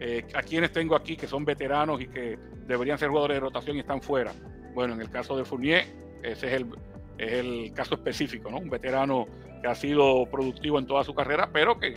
[0.00, 3.76] Eh, a quienes tengo aquí que son veteranos y que deberían ser jugadores de rotación
[3.76, 4.32] y están fuera.
[4.74, 5.84] Bueno, en el caso de Fournier,
[6.22, 6.66] ese es el,
[7.18, 8.58] es el caso específico, ¿no?
[8.58, 9.26] Un veterano
[9.60, 11.96] que ha sido productivo en toda su carrera, pero que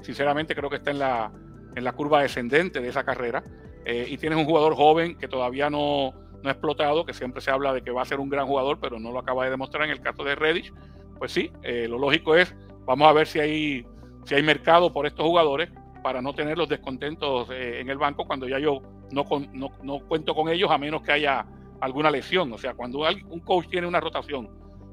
[0.00, 1.32] sinceramente creo que está en la,
[1.74, 3.42] en la curva descendente de esa carrera.
[3.84, 7.50] Eh, y tienes un jugador joven que todavía no, no ha explotado, que siempre se
[7.50, 9.84] habla de que va a ser un gran jugador, pero no lo acaba de demostrar
[9.84, 10.72] en el caso de Reddish.
[11.18, 12.54] Pues sí, eh, lo lógico es,
[12.86, 13.86] vamos a ver si hay,
[14.24, 15.70] si hay mercado por estos jugadores
[16.04, 19.24] para no tener los descontentos eh, en el banco cuando ya yo no,
[19.54, 21.46] no, no, cuento con ellos a menos que haya
[21.80, 22.52] alguna lesión.
[22.52, 24.50] O sea, cuando un coach tiene una rotación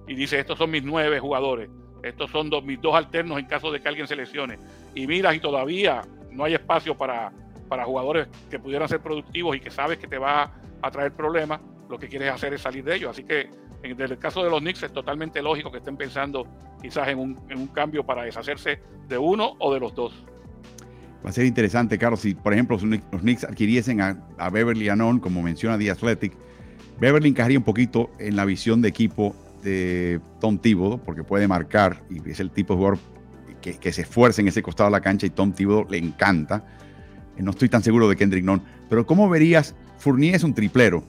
[0.08, 1.70] y dice, estos son mis nueve jugadores,
[2.02, 4.58] estos son mis dos alternos en caso de que alguien se lesione,
[4.96, 6.02] y miras y todavía
[6.32, 7.34] no hay espacio para,
[7.68, 11.60] para jugadores que pudieran ser productivos y que sabes que te va a traer problemas,
[11.90, 13.10] lo que quieres hacer es salir de ellos.
[13.12, 13.50] Así que
[13.84, 16.48] en el caso de los Knicks es totalmente lógico que estén pensando
[16.82, 20.26] quizás en un, en un cambio para deshacerse de uno o de los dos.
[21.24, 22.78] Va a ser interesante, Carlos, si por ejemplo
[23.12, 26.34] los Knicks adquiriesen a, Beverly Anon, como menciona The Athletic,
[27.00, 32.04] Beverly encajaría un poquito en la visión de equipo de Tom Thibodeau, porque puede marcar
[32.10, 33.00] y es el tipo de jugador
[33.62, 36.66] que, se esfuerza en ese costado de la cancha y Tom Thibodeau le encanta.
[37.38, 39.76] Eh, no estoy tan seguro de Kendrick Nunn, pero ¿cómo verías?
[40.00, 41.04] Fournier es un triplero.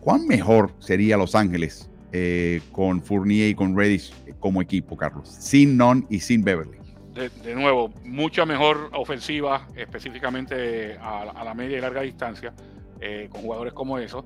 [0.00, 5.28] ¿Cuán mejor sería Los Ángeles eh, con Fournier y con Reddish como equipo, Carlos?
[5.28, 6.79] Sin Nunn y sin Beverly
[7.14, 12.52] de, nuevo, mucha mejor ofensiva, específicamente a, la media y larga distancia,
[13.00, 14.24] eh, con jugadores como esos.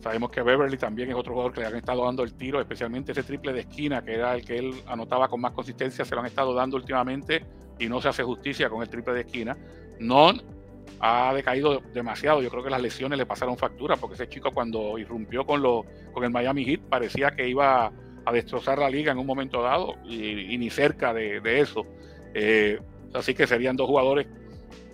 [0.00, 3.12] Sabemos que Beverly también es otro jugador que le han estado dando el tiro, especialmente
[3.12, 6.20] ese triple de esquina, que era el que él anotaba con más consistencia, se lo
[6.20, 7.44] han estado dando últimamente
[7.78, 9.56] y no se hace justicia con el triple de esquina.
[10.00, 10.42] Non
[10.98, 12.42] ha decaído demasiado.
[12.42, 15.84] Yo creo que las lesiones le pasaron factura, porque ese chico cuando irrumpió con, lo,
[16.12, 17.92] con el Miami Heat parecía que iba
[18.24, 21.86] a destrozar la liga en un momento dado y, ni cerca de, de eso.
[22.34, 22.80] Eh,
[23.14, 24.26] así que serían dos jugadores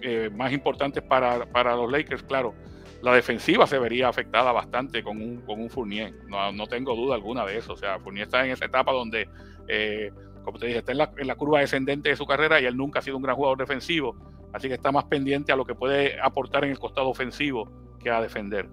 [0.00, 2.54] eh, más importantes para, los Lakers, claro.
[3.02, 7.44] La defensiva se vería afectada bastante con un, con un Fournier, no, tengo duda alguna
[7.46, 7.74] de eso.
[7.74, 9.28] O sea, Fournier está en esa etapa donde,
[9.68, 10.10] eh,
[10.44, 12.76] como te dije, está en la, en la, curva descendente de su carrera y él
[12.76, 14.16] nunca ha sido un gran jugador defensivo,
[14.52, 17.70] así que está más pendiente a lo que puede aportar en el costado ofensivo
[18.00, 18.68] que a defender.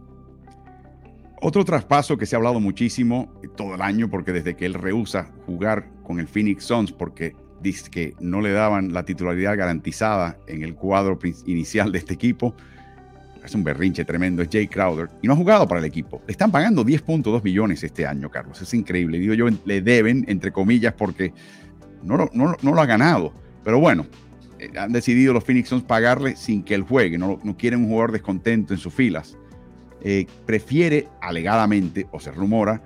[1.41, 5.32] Otro traspaso que se ha hablado muchísimo todo el año, porque desde que él rehúsa
[5.45, 10.64] jugar con el Phoenix Suns, porque dice que no le daban la titularidad garantizada en
[10.64, 12.56] el cuadro inicial de este equipo.
[13.43, 15.10] Es un berrinche tremendo, es Jay Crowder.
[15.22, 16.22] Y no ha jugado para el equipo.
[16.26, 18.62] Le están pagando 10.2 millones este año, Carlos.
[18.62, 19.20] Es increíble.
[19.20, 21.32] Digo yo, le deben, entre comillas, porque
[22.03, 23.34] no, no, no lo ha ganado.
[23.64, 24.08] Pero bueno,
[24.60, 27.18] eh, han decidido los Phoenix Suns pagarle sin que él juegue.
[27.18, 29.38] No, no quieren un jugador descontento en sus filas.
[30.01, 32.82] Eh, prefiere, alegadamente, o se rumora,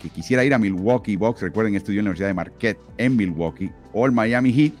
[0.00, 3.70] que quisiera ir a Milwaukee Bucks, recuerden, estudió en la Universidad de Marquette en Milwaukee,
[3.92, 4.72] o el Miami Heat,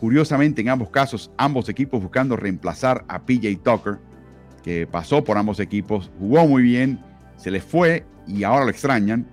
[0.00, 3.98] Curiosamente, en ambos casos, ambos equipos buscando reemplazar a PJ Tucker,
[4.62, 6.98] que pasó por ambos equipos, jugó muy bien,
[7.36, 9.26] se les fue y ahora lo extrañan.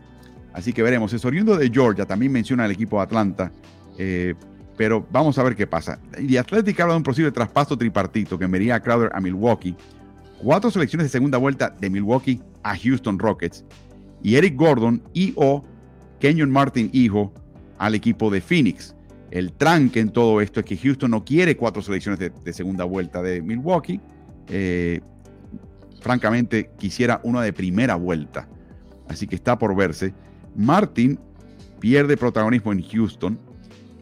[0.52, 1.14] Así que veremos.
[1.14, 3.50] Es oriundo de Georgia, también menciona el equipo de Atlanta.
[3.98, 4.36] Eh,
[4.76, 6.02] pero vamos a ver qué pasa.
[6.20, 9.74] Y Athletic habla de un posible traspaso tripartito que enviaría a Crowder a Milwaukee.
[10.44, 13.64] Cuatro selecciones de segunda vuelta de Milwaukee a Houston Rockets.
[14.24, 15.64] Y Eric Gordon y o
[16.20, 17.34] Kenyon Martin, hijo,
[17.78, 18.96] al equipo de Phoenix.
[19.30, 23.22] El tranque en todo esto es que Houston no quiere cuatro selecciones de, segunda vuelta
[23.22, 24.00] de Milwaukee.
[24.48, 25.02] Eh,
[26.02, 28.48] francamente, quisiera una de primera vuelta.
[29.10, 30.14] Así que está por verse.
[30.56, 31.20] Martin
[31.80, 33.38] pierde protagonismo en Houston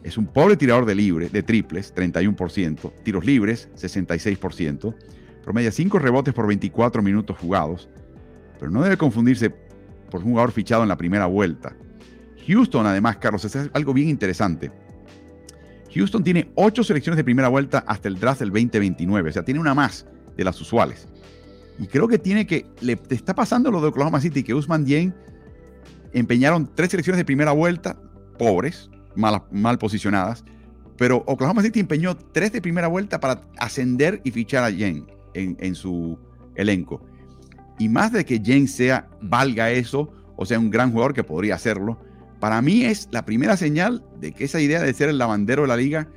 [0.06, 4.94] es un pobre tirador de libre, de triples, 31%, tiros libres, 66%,
[5.42, 7.88] promedia 5 rebotes por 24 minutos jugados,
[8.60, 9.50] pero no debe confundirse
[10.10, 11.74] por un jugador fichado en la primera vuelta.
[12.46, 14.70] Houston, además, Carlos, es algo bien interesante.
[15.94, 19.60] Houston tiene 8 selecciones de primera vuelta hasta el draft del 2029, o sea, tiene
[19.60, 21.08] una más de las usuales.
[21.78, 25.14] Y creo que tiene que, le está pasando lo de Oklahoma City, que Usman Dieng
[26.12, 27.98] empeñaron tres selecciones de primera vuelta,
[28.38, 30.44] pobres, mal, posicionadas.
[30.96, 35.74] Pero Oklahoma City empeñó tres de primera vuelta para ascender y fichar a Jen en,
[35.74, 36.18] su
[36.54, 37.02] elenco.
[37.78, 41.54] Y más de que Jen sea, valga eso, o sea, un gran jugador que podría
[41.54, 41.98] hacerlo,
[42.40, 45.68] para mí es la primera señal de que esa idea de ser el lavandero de
[45.68, 46.08] la liga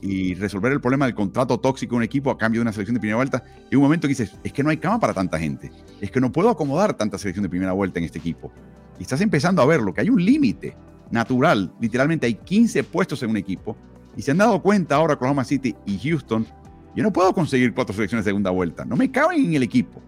[0.00, 2.94] y resolver el problema del contrato tóxico de un equipo a cambio de una selección
[2.94, 5.38] de primera vuelta, en un momento que dices, es que no hay cama para tanta
[5.38, 5.70] gente,
[6.00, 8.52] es que no puedo acomodar tanta selección de primera vuelta en este equipo.
[8.98, 10.76] Y estás empezando a verlo, que hay un límite
[11.10, 11.72] natural.
[11.80, 13.76] Literalmente hay 15 puestos en un equipo.
[14.16, 16.46] Y se han dado cuenta ahora Oklahoma City y Houston,
[16.94, 18.84] yo no puedo conseguir cuatro selecciones de segunda vuelta.
[18.86, 20.02] No me caben en el equipo.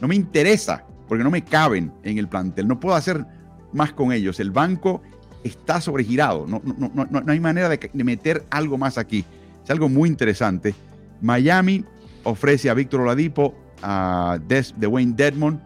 [0.00, 2.68] No me interesa porque no me caben en el plantel.
[2.68, 3.24] No puedo hacer
[3.72, 4.40] más con ellos.
[4.40, 5.02] El banco
[5.44, 6.46] está sobregirado.
[6.46, 9.24] No, no, no, no hay manera de, meter algo más aquí.
[9.64, 10.74] Es algo muy interesante.
[11.20, 11.84] Miami
[12.24, 15.60] ofrece a Víctor Oladipo, a Des, de Wayne Dedmon,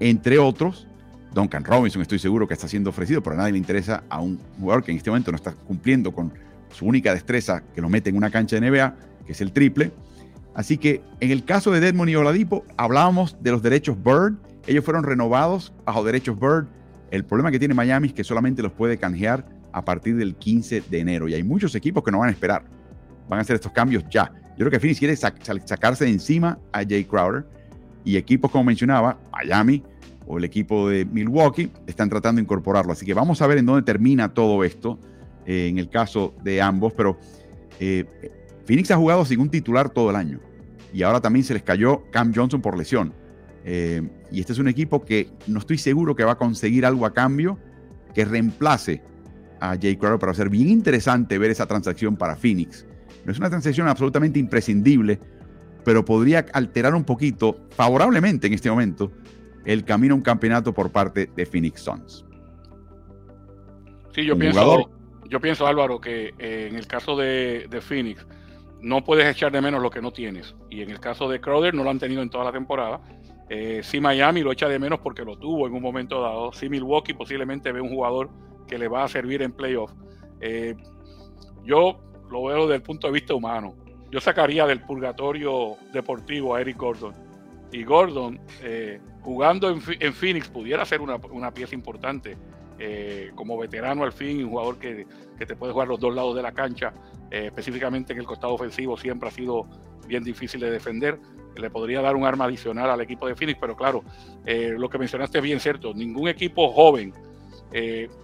[0.00, 0.86] entre otros,
[1.34, 4.40] Duncan Robinson estoy seguro que está siendo ofrecido, pero a nadie le interesa a un
[4.58, 6.32] jugador que en este momento no está cumpliendo con
[6.72, 8.94] su única destreza que lo mete en una cancha de NBA,
[9.26, 9.92] que es el triple.
[10.54, 14.34] Así que en el caso de Desmond y Oladipo, hablábamos de los derechos Bird.
[14.66, 16.66] Ellos fueron renovados bajo derechos Bird.
[17.10, 20.82] El problema que tiene Miami es que solamente los puede canjear a partir del 15
[20.88, 21.28] de enero.
[21.28, 22.64] Y hay muchos equipos que no van a esperar.
[23.28, 24.32] Van a hacer estos cambios ya.
[24.50, 27.46] Yo creo que Phoenix quiere sacarse de encima a Jay Crowder.
[28.04, 29.82] Y equipos como mencionaba, Miami,
[30.26, 32.92] o el equipo de Milwaukee están tratando de incorporarlo.
[32.92, 34.98] Así que vamos a ver en dónde termina todo esto
[35.46, 36.92] eh, en el caso de ambos.
[36.92, 37.18] Pero
[37.78, 38.04] eh,
[38.70, 40.38] Phoenix ha jugado sin un titular todo el año
[40.92, 43.12] y ahora también se les cayó Cam Johnson por lesión.
[43.64, 44.00] Eh,
[44.30, 47.12] y este es un equipo que no estoy seguro que va a conseguir algo a
[47.12, 47.58] cambio
[48.14, 49.02] que reemplace
[49.60, 52.86] a Jay Crowder, pero va a ser bien interesante ver esa transacción para Phoenix.
[53.24, 55.18] No es una transacción absolutamente imprescindible,
[55.84, 59.10] pero podría alterar un poquito, favorablemente en este momento,
[59.64, 62.24] el camino a un campeonato por parte de Phoenix Suns.
[64.14, 64.88] Sí, yo pienso,
[65.30, 68.26] yo pienso, Álvaro, que eh, en el caso de, Phoenix
[68.80, 70.54] no puedes echar de menos lo que no tienes.
[70.70, 73.00] Y en el caso de Crowder no lo han tenido en toda la temporada.
[73.48, 76.52] Eh, si Miami lo echa de menos porque lo tuvo en un momento dado.
[76.52, 78.30] Si Milwaukee posiblemente ve un jugador
[78.66, 79.92] que le va a servir en playoff.
[80.40, 80.74] Eh,
[81.64, 82.00] yo
[82.30, 83.74] lo veo desde el punto de vista humano.
[84.10, 87.14] Yo sacaría del purgatorio deportivo a Eric Gordon.
[87.72, 92.36] Y Gordon, eh, jugando en, Phoenix pudiera ser una, pieza importante.
[92.82, 95.06] Eh, como veterano al fin, un jugador que,
[95.36, 96.94] te puede jugar los dos lados de la cancha,
[97.30, 99.66] eh, específicamente en el costado ofensivo, siempre ha sido
[100.06, 101.20] bien difícil de defender.
[101.56, 104.02] Le podría dar un arma adicional al equipo de Phoenix, pero claro,
[104.46, 105.92] eh, lo que mencionaste es bien cierto.
[105.92, 107.12] Ningún equipo joven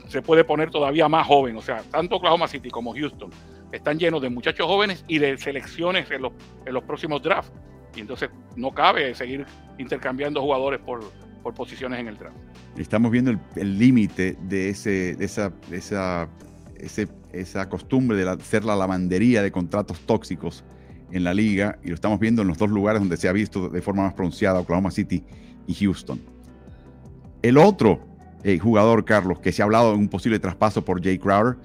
[0.08, 1.56] se puede poner todavía más joven.
[1.56, 3.30] O sea, tanto Oklahoma City como Houston
[3.70, 6.32] están llenos de muchachos jóvenes y de selecciones en los,
[6.64, 7.52] en los próximos drafts.
[7.94, 9.46] Y entonces no cabe seguir
[9.78, 11.00] intercambiando jugadores por,
[11.54, 12.16] posiciones en el.
[12.76, 15.50] Estamos viendo el límite de, esa,
[17.68, 20.64] costumbre de hacer la lavandería de contratos tóxicos
[21.12, 23.68] en la liga y lo estamos viendo en los dos lugares donde se ha visto
[23.68, 25.24] de forma más pronunciada, Oklahoma City
[25.66, 26.20] y Houston.
[27.42, 28.00] El otro
[28.42, 31.56] eh, jugador, Carlos, que se ha hablado de un posible traspaso por Jay Crowder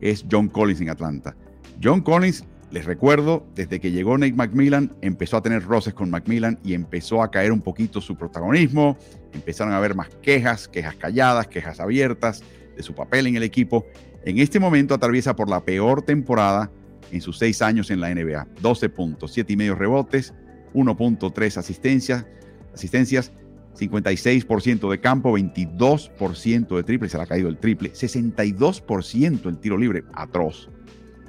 [0.00, 1.34] es John Collins en Atlanta.
[1.82, 6.58] John Collins les recuerdo, desde que llegó Nate McMillan, empezó a tener roces con McMillan
[6.64, 8.96] y empezó a caer un poquito su protagonismo.
[9.34, 12.42] Empezaron a haber más quejas, quejas calladas, quejas abiertas
[12.74, 13.84] de su papel en el equipo.
[14.24, 16.70] En este momento atraviesa por la peor temporada
[17.10, 18.48] en sus seis años en la NBA.
[18.62, 20.32] 12 puntos, 7 y medio rebotes,
[20.72, 22.24] 1.3 asistencias,
[22.72, 23.32] asistencias,
[23.78, 29.76] 56% de campo, 22% de triple, se le ha caído el triple, 62% el tiro
[29.76, 30.70] libre, atroz.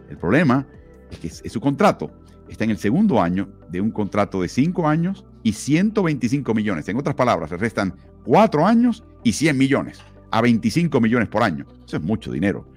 [0.10, 0.83] El problema es
[1.18, 2.12] que es, su contrato
[2.48, 6.88] está en el segundo año de un contrato de 5 años y 125 millones.
[6.90, 7.94] En otras palabras, se restan
[8.26, 10.00] 4 años y 100 millones
[10.32, 11.66] a 25 millones por año.
[11.86, 12.68] Eso es mucho dinero.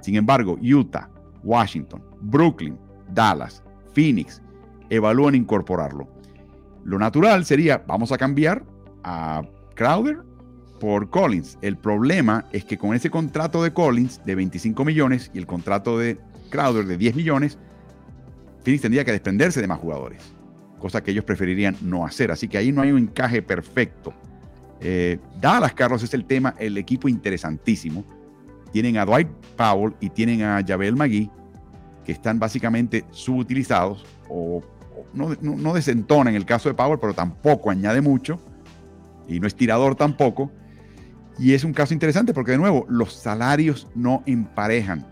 [0.00, 1.08] Sin embargo, Utah,
[1.42, 2.78] Washington, Brooklyn,
[3.12, 3.62] Dallas,
[3.92, 4.40] Phoenix
[4.88, 6.08] evalúan incorporarlo.
[6.84, 8.64] Lo natural sería, vamos a cambiar
[9.04, 9.42] a
[9.74, 10.18] Crowder
[10.78, 11.58] por Collins.
[11.62, 15.98] El problema es que con ese contrato de Collins de 25 millones y el contrato
[15.98, 16.18] de
[16.50, 17.58] Crowder de 10 millones,
[18.62, 20.22] Phoenix tendría que desprenderse de más jugadores,
[20.78, 22.30] cosa que ellos preferirían no hacer.
[22.30, 24.12] Así que ahí no hay un encaje perfecto.
[24.80, 28.04] Eh, Dallas, Carlos, es el tema, el equipo interesantísimo.
[28.72, 31.30] Tienen a Dwight Powell y tienen a Javel McGee,
[32.04, 34.62] que están básicamente subutilizados o,
[35.12, 38.38] no, no, desentona en el caso de Powell, pero tampoco añade mucho
[39.26, 40.50] y no es tirador tampoco.
[41.38, 45.06] Y es un caso interesante porque, de nuevo, los salarios no emparejan.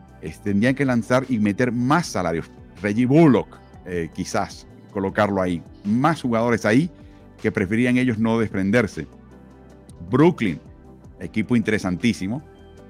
[0.45, 2.51] tendrían que lanzar y meter más salarios.
[2.83, 5.63] Reggie Bullock, eh, quizás colocarlo ahí.
[5.85, 6.91] Más jugadores ahí
[7.41, 9.07] que preferían ellos no desprenderse.
[10.11, 10.61] Brooklyn,
[11.21, 12.43] equipo interesantísimo.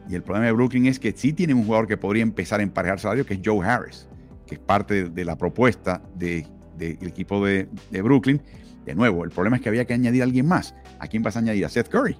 [0.08, 2.62] Y el problema de Brooklyn es que sí tienen un jugador que podría empezar a
[2.62, 4.08] emparejar salario, que es Joe Harris,
[4.46, 6.46] que es parte de, la propuesta del
[6.80, 7.68] equipo de,
[8.02, 8.40] Brooklyn.
[8.86, 10.74] De nuevo, el problema es que había que añadir a alguien más.
[10.98, 11.66] ¿A quién vas a añadir?
[11.66, 12.16] A Seth Curry.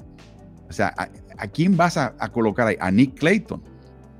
[0.68, 0.94] O sea,
[1.38, 2.76] ¿a, quién vas a, colocar ahí?
[2.78, 3.62] A Nick Clayton,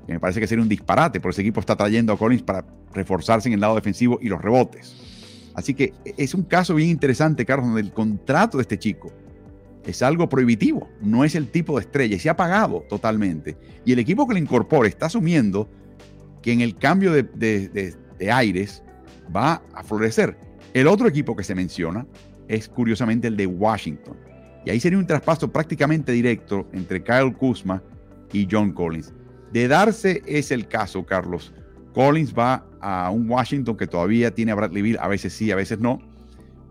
[0.07, 2.65] que me parece que sería un disparate, porque ese equipo está trayendo a Collins para
[2.93, 4.95] reforzarse en el lado defensivo y los rebotes.
[5.55, 9.11] Así que es un caso bien interesante, Carlos, donde el contrato de este chico
[9.85, 13.57] es algo prohibitivo, no es el tipo de estrella se ha pagado totalmente.
[13.85, 15.69] Y el equipo que le incorpore está asumiendo
[16.41, 18.83] que en el cambio de, de aires
[19.35, 20.37] va a florecer.
[20.73, 22.05] El otro equipo que se menciona
[22.47, 24.17] es curiosamente el de Washington.
[24.65, 27.81] Y ahí sería un traspaso prácticamente directo entre Kyle Kuzma
[28.33, 29.13] y John Collins.
[29.51, 31.53] De darse es el caso, Carlos.
[31.93, 35.55] Collins va a un Washington que todavía tiene a Bradley Bill, a veces sí, a
[35.55, 35.99] veces no.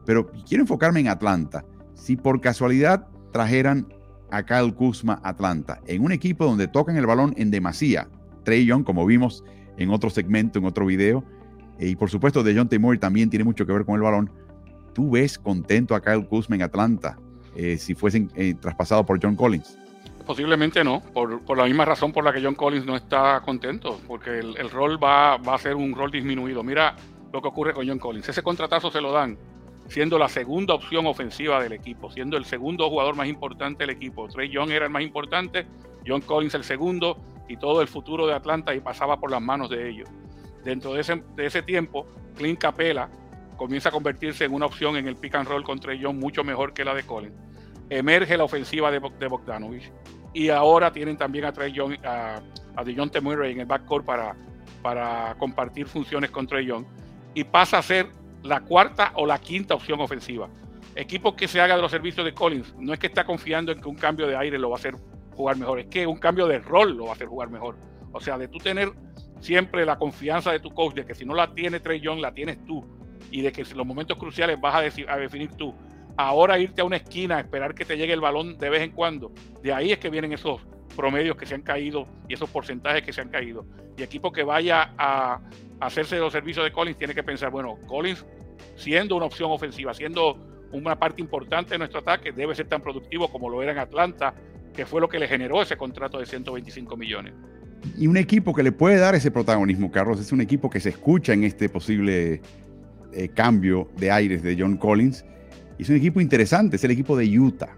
[0.07, 1.65] Pero quiero enfocarme en Atlanta.
[1.95, 3.87] Si por casualidad trajeran
[4.31, 8.09] a Kyle Kuzma a Atlanta, en un equipo donde tocan el balón en demasía,
[8.45, 9.45] Trey Young, como vimos
[9.77, 11.25] en otro segmento, en otro video,
[11.79, 14.31] y por supuesto de John Moore también tiene mucho que ver con el balón,
[14.95, 17.19] ¿tú ves contento a Kyle Kuzma en Atlanta
[17.55, 19.79] eh, si fuesen eh, traspasados por John Collins?
[20.29, 24.39] Posiblemente no, por, la misma razón por la que John Collins no está contento, porque
[24.41, 26.63] el, rol va, va, a ser un rol disminuido.
[26.63, 26.95] Mira
[27.33, 28.29] lo que ocurre con John Collins.
[28.29, 29.39] Ese contratazo se lo dan
[29.89, 34.29] siendo la segunda opción ofensiva del equipo, siendo el segundo jugador más importante del equipo.
[34.29, 35.67] Trey Young era el más importante,
[36.07, 37.17] John Collins el segundo,
[37.49, 40.11] y todo el futuro de Atlanta y pasaba por las manos de ellos.
[40.63, 42.07] Dentro de ese, de ese tiempo,
[42.37, 43.09] Clint Capela
[43.57, 46.75] comienza a convertirse en una opción en el pick and roll contra Young mucho mejor
[46.75, 47.35] que la de Collins.
[47.89, 49.91] Emerge la ofensiva de Bogdanovich.
[50.33, 52.41] Y ahora tienen también a Trey Young, a,
[52.77, 54.37] a en el backcourt para,
[54.83, 56.85] para compartir funciones con Trey Young.
[57.35, 58.09] Y pasa a ser
[58.43, 60.49] la cuarta o la quinta opción ofensiva.
[60.95, 63.81] Equipo que se haga de los servicios de Collins, no es que está confiando en
[63.81, 64.97] que un cambio de aire lo va a hacer
[65.35, 67.77] jugar mejor, es que un cambio de rol lo va a hacer jugar mejor.
[68.13, 68.91] O sea, de tú tener
[69.41, 72.33] siempre la confianza de tu coach, de que si no la tiene Trey Young, la
[72.33, 72.85] tienes tú
[73.31, 74.79] y de que en los momentos cruciales vas a,
[75.13, 75.75] a definir tú.
[76.21, 79.33] Ahora irte a una esquina, esperar que te llegue el balón de vez en cuando,
[79.63, 80.61] de ahí es que vienen esos
[80.97, 83.65] promedios que se han caído y esos porcentajes que se han caído.
[83.97, 85.41] Y equipo que vaya a,
[85.79, 88.27] hacerse de los servicios de Collins tiene que pensar, bueno, Collins
[88.75, 90.37] siendo una opción ofensiva, siendo
[90.73, 94.35] una parte importante de nuestro ataque, debe ser tan productivo como lo era en Atlanta,
[94.75, 97.33] que fue lo que le generó ese contrato de 125 millones.
[97.97, 100.89] Y un equipo que le puede dar ese protagonismo, Carlos, es un equipo que se
[100.89, 102.43] escucha en este posible
[103.13, 105.25] eh, cambio de aires de John Collins.
[105.79, 107.77] Y es un equipo interesante, es el equipo de Utah.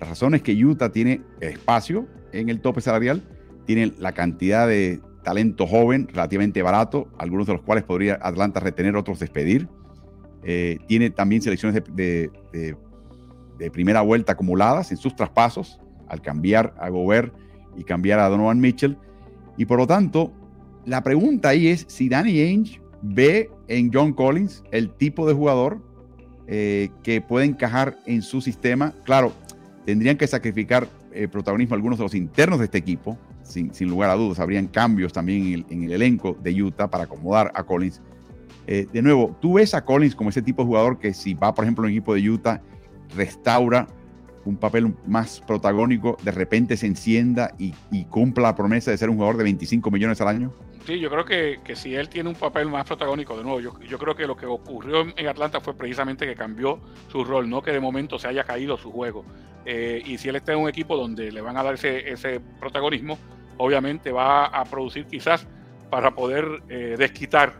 [0.00, 3.22] La razón es que Utah tiene espacio en el tope salarial,
[3.64, 8.96] tiene la cantidad de talento joven, relativamente barato, algunos de los cuales podría Atlanta retener,
[8.96, 9.68] otros despedir.
[10.42, 12.76] Eh, tiene también selecciones de, de,
[13.70, 17.32] primera vuelta acumuladas en sus traspasos, al cambiar a Gobert
[17.76, 18.98] y cambiar a Donovan Mitchell.
[19.56, 20.32] Y por lo tanto,
[20.84, 25.80] la pregunta ahí es si Danny Ainge ve en John Collins el tipo de jugador
[26.54, 28.92] eh, que puede encajar en su sistema.
[29.04, 29.32] Claro,
[29.86, 34.16] tendrían que sacrificar eh, protagonismo algunos de los internos de este equipo, sin, lugar a
[34.16, 34.38] dudas.
[34.38, 38.02] Habrían cambios también en el, elenco de Utah para acomodar a Collins.
[38.66, 41.54] Eh, de nuevo, tú ves a Collins como ese tipo de jugador que si va,
[41.54, 42.60] por ejemplo, el equipo de Utah,
[43.16, 43.86] restaura
[44.44, 49.08] un papel más protagónico, de repente se encienda y, y cumpla la promesa de ser
[49.08, 50.52] un jugador de 25 millones al año?
[50.86, 53.78] Sí, yo creo que, que, si él tiene un papel más protagónico, de nuevo, yo,
[53.80, 57.62] yo, creo que lo que ocurrió en Atlanta fue precisamente que cambió su rol, no
[57.62, 59.24] que de momento se haya caído su juego.
[59.64, 62.40] Eh, y si él está en un equipo donde le van a dar ese, ese
[62.58, 63.16] protagonismo,
[63.58, 65.46] obviamente va a producir quizás
[65.88, 67.54] para poder eh, desquitar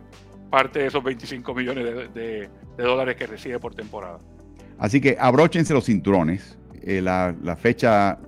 [0.50, 4.18] parte de esos 25 millones de, dólares que recibe por temporada.
[4.78, 6.58] Así que abróchense los cinturones.
[6.82, 8.18] Eh, la, la fecha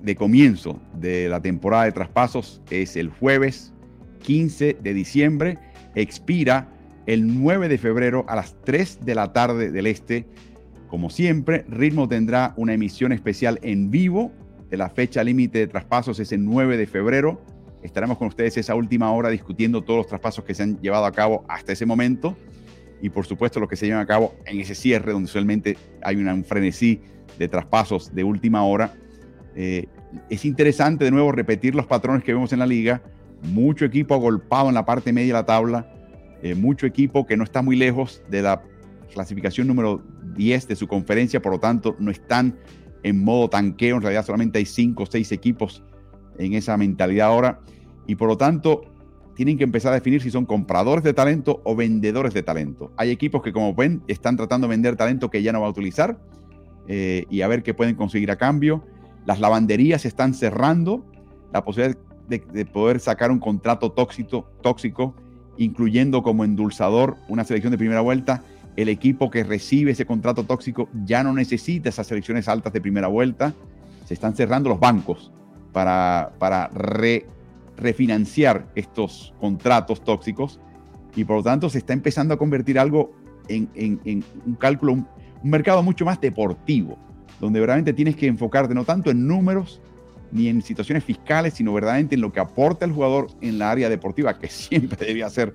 [0.00, 3.72] de comienzo de la temporada de traspasos es el jueves
[4.18, 5.58] 15 de diciembre.
[5.94, 6.68] Expira
[7.06, 10.26] el 9 de febrero a las 3 de la tarde del este.
[10.88, 14.32] Como siempre, Ritmo tendrá una emisión especial en vivo
[14.70, 17.40] de la fecha límite de traspasos es el 9 de febrero.
[17.82, 21.12] Estaremos con ustedes esa última hora discutiendo todos los traspasos que se han llevado a
[21.12, 22.36] cabo hasta ese momento
[23.00, 26.16] y por supuesto los que se llevan a cabo en ese cierre donde usualmente hay
[26.16, 27.00] un frenesí
[27.38, 28.92] de traspasos de última hora.
[29.54, 29.86] Eh,
[30.28, 33.00] es interesante de nuevo repetir los patrones que vemos en la liga.
[33.42, 35.92] Mucho equipo agolpado en la parte media de la tabla,
[36.42, 38.62] eh, mucho equipo que no está muy lejos de la
[39.12, 40.02] clasificación número
[40.36, 42.56] 10 de su conferencia, por lo tanto no están
[43.02, 45.82] en modo tanqueo, en realidad solamente hay 5 o 6 equipos
[46.38, 47.60] en esa mentalidad ahora
[48.06, 48.82] y por lo tanto
[49.34, 52.92] tienen que empezar a definir si son compradores de talento o vendedores de talento.
[52.96, 55.70] Hay equipos que como ven están tratando de vender talento que ya no va a
[55.70, 56.18] utilizar
[56.88, 58.84] eh, y a ver qué pueden conseguir a cambio.
[59.26, 61.04] Las lavanderías están cerrando
[61.52, 61.96] la posibilidad
[62.28, 65.14] de, poder sacar un contrato tóxico, tóxico,
[65.56, 68.42] incluyendo como endulzador una selección de primera vuelta.
[68.76, 73.08] El equipo que recibe ese contrato tóxico ya no necesita esas selecciones altas de primera
[73.08, 73.54] vuelta.
[74.04, 75.32] Se están cerrando los bancos
[75.72, 76.70] para, para
[77.76, 80.60] refinanciar estos contratos tóxicos
[81.16, 83.12] y por lo tanto se está empezando a convertir algo
[83.48, 83.68] en,
[84.46, 85.06] un cálculo, un,
[85.42, 86.98] mercado mucho más deportivo,
[87.40, 89.80] donde verdaderamente tienes que enfocarte no tanto en números
[90.30, 93.88] ni en situaciones fiscales, sino verdaderamente en lo que aporta el jugador en la área
[93.88, 95.54] deportiva, que siempre debía ser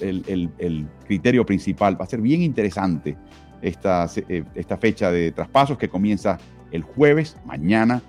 [0.00, 2.00] el, criterio principal.
[2.00, 3.16] Va a ser bien interesante
[3.60, 6.38] esta, eh, esta fecha de traspasos que comienza
[6.72, 8.02] el jueves, mañana,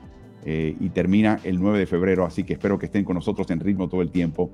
[0.44, 3.60] eh, y termina el 9 de febrero, así que espero que estén con nosotros en
[3.60, 4.50] ritmo todo el tiempo.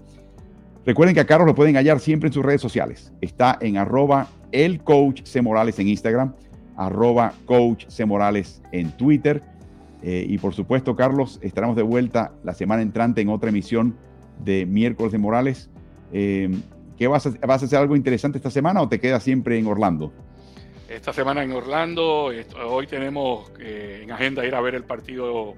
[0.85, 3.13] Recuerden que a Carlos lo pueden hallar siempre en sus redes sociales.
[3.21, 5.41] Está en arroba el coach C.
[5.41, 6.33] Morales en Instagram,
[6.75, 8.05] arroba coach C.
[8.05, 9.41] Morales en Twitter.
[10.03, 13.95] Eh, y por supuesto, Carlos, estaremos de vuelta la semana entrante en otra emisión
[14.43, 15.69] de Miércoles de Morales.
[16.13, 16.49] Eh,
[16.97, 19.67] ¿qué vas, a, ¿Vas a hacer algo interesante esta semana o te quedas siempre en
[19.67, 20.13] Orlando?
[20.87, 22.31] Esta semana en Orlando,
[22.65, 25.53] hoy tenemos en agenda ir a ver el partido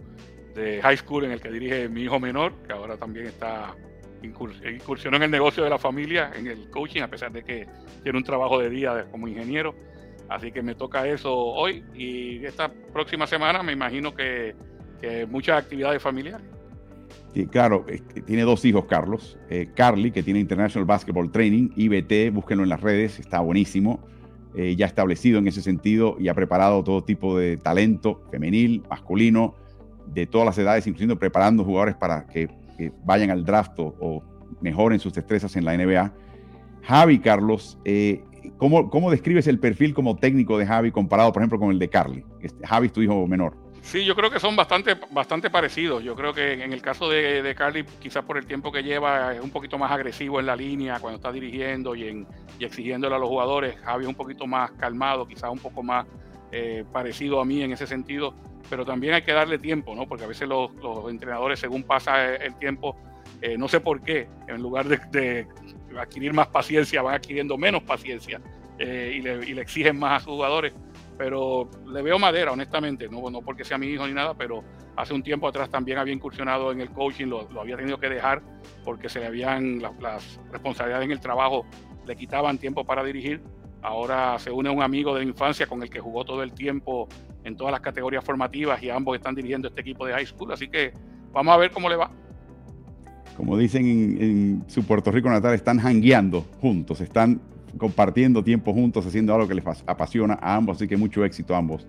[0.55, 3.75] de high school en el que dirige mi hijo menor, que ahora también está
[4.23, 7.67] incursionó en el negocio de la familia, en el coaching, a pesar de que
[8.03, 9.75] tiene un trabajo de día como ingeniero.
[10.29, 14.55] Así que me toca eso hoy y esta próxima semana me imagino que,
[15.29, 16.45] muchas actividades familiares.
[17.33, 17.85] Sí, claro,
[18.25, 19.37] tiene dos hijos, Carlos.
[19.49, 24.01] Eh, Carly, que tiene International Basketball Training, IBT, búsquenlo en las redes, está buenísimo.
[24.55, 29.55] Eh, ya establecido en ese sentido y ha preparado todo tipo de talento femenil, masculino,
[30.07, 32.49] de todas las edades, incluyendo preparando jugadores para que,
[33.03, 34.23] vayan al draft o,
[34.61, 36.13] mejoren sus destrezas en la NBA.
[36.81, 38.23] Javi, Carlos, eh,
[38.57, 41.89] ¿cómo, ¿cómo, describes el perfil como técnico de Javi comparado, por ejemplo, con el de
[41.89, 42.23] Carly?
[42.41, 43.55] Este, Javi es tu hijo menor.
[43.81, 46.03] Sí, yo creo que son bastante, bastante parecidos.
[46.03, 49.33] Yo creo que en el caso de, de Carly, quizás por el tiempo que lleva,
[49.33, 52.27] es un poquito más agresivo en la línea cuando está dirigiendo y, en,
[52.59, 53.77] y exigiéndole a los jugadores.
[53.77, 56.05] Javi es un poquito más calmado, quizás un poco más
[56.51, 58.33] eh, parecido a mí en ese sentido
[58.69, 60.07] pero también hay que darle tiempo, ¿no?
[60.07, 60.71] Porque a veces los,
[61.09, 62.95] entrenadores, según pasa el tiempo,
[63.41, 65.47] eh, no sé por qué, en lugar de,
[65.99, 68.41] adquirir más paciencia, van adquiriendo menos paciencia
[68.77, 70.73] eh, y, le, exigen más a sus jugadores.
[71.17, 74.63] Pero le veo madera, honestamente, no, no porque sea mi hijo ni nada, pero
[74.95, 78.41] hace un tiempo atrás también había incursionado en el coaching, lo, había tenido que dejar
[78.85, 81.65] porque se le habían las responsabilidades en el trabajo,
[82.05, 83.41] le quitaban tiempo para dirigir
[83.81, 87.07] Ahora se une un amigo de infancia con el que jugó todo el tiempo
[87.43, 90.51] en todas las categorías formativas y ambos están dirigiendo este equipo de high school.
[90.51, 90.91] Así que
[91.31, 92.11] vamos a ver cómo le va.
[93.39, 97.39] Como dicen en, su Puerto Rico natal, están hangueando juntos, están
[97.77, 100.75] compartiendo tiempo juntos, haciendo algo que les apasiona a ambos.
[100.75, 101.87] Así que mucho éxito a ambos.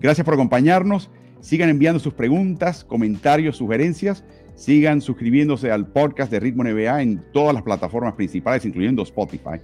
[0.00, 1.10] Gracias por acompañarnos.
[1.40, 4.24] Sigan enviando sus preguntas, comentarios, sugerencias.
[4.54, 9.60] Sigan suscribiéndose al podcast de Ritmo NBA en todas las plataformas principales, incluyendo Spotify.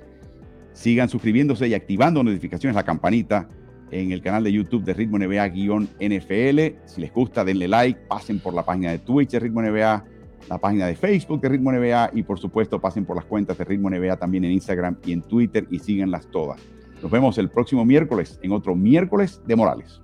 [0.75, 3.49] Sigan suscribiéndose y activando notificaciones, la campanita
[3.91, 6.77] en el canal de YouTube de Ritmo NBA-NFL.
[6.85, 10.12] Si les gusta, denle like, pasen por la página de Twitch de Ritmo NBA,
[10.49, 13.65] la página de Facebook de Ritmo NBA y por supuesto pasen por las cuentas de
[13.65, 16.61] Ritmo NBA también en Instagram y en Twitter y síganlas todas.
[17.03, 20.01] Nos vemos el próximo miércoles en otro miércoles de Morales.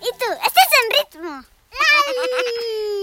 [0.00, 0.26] ¿Y tú?
[0.46, 1.42] ¿Estás en ritmo?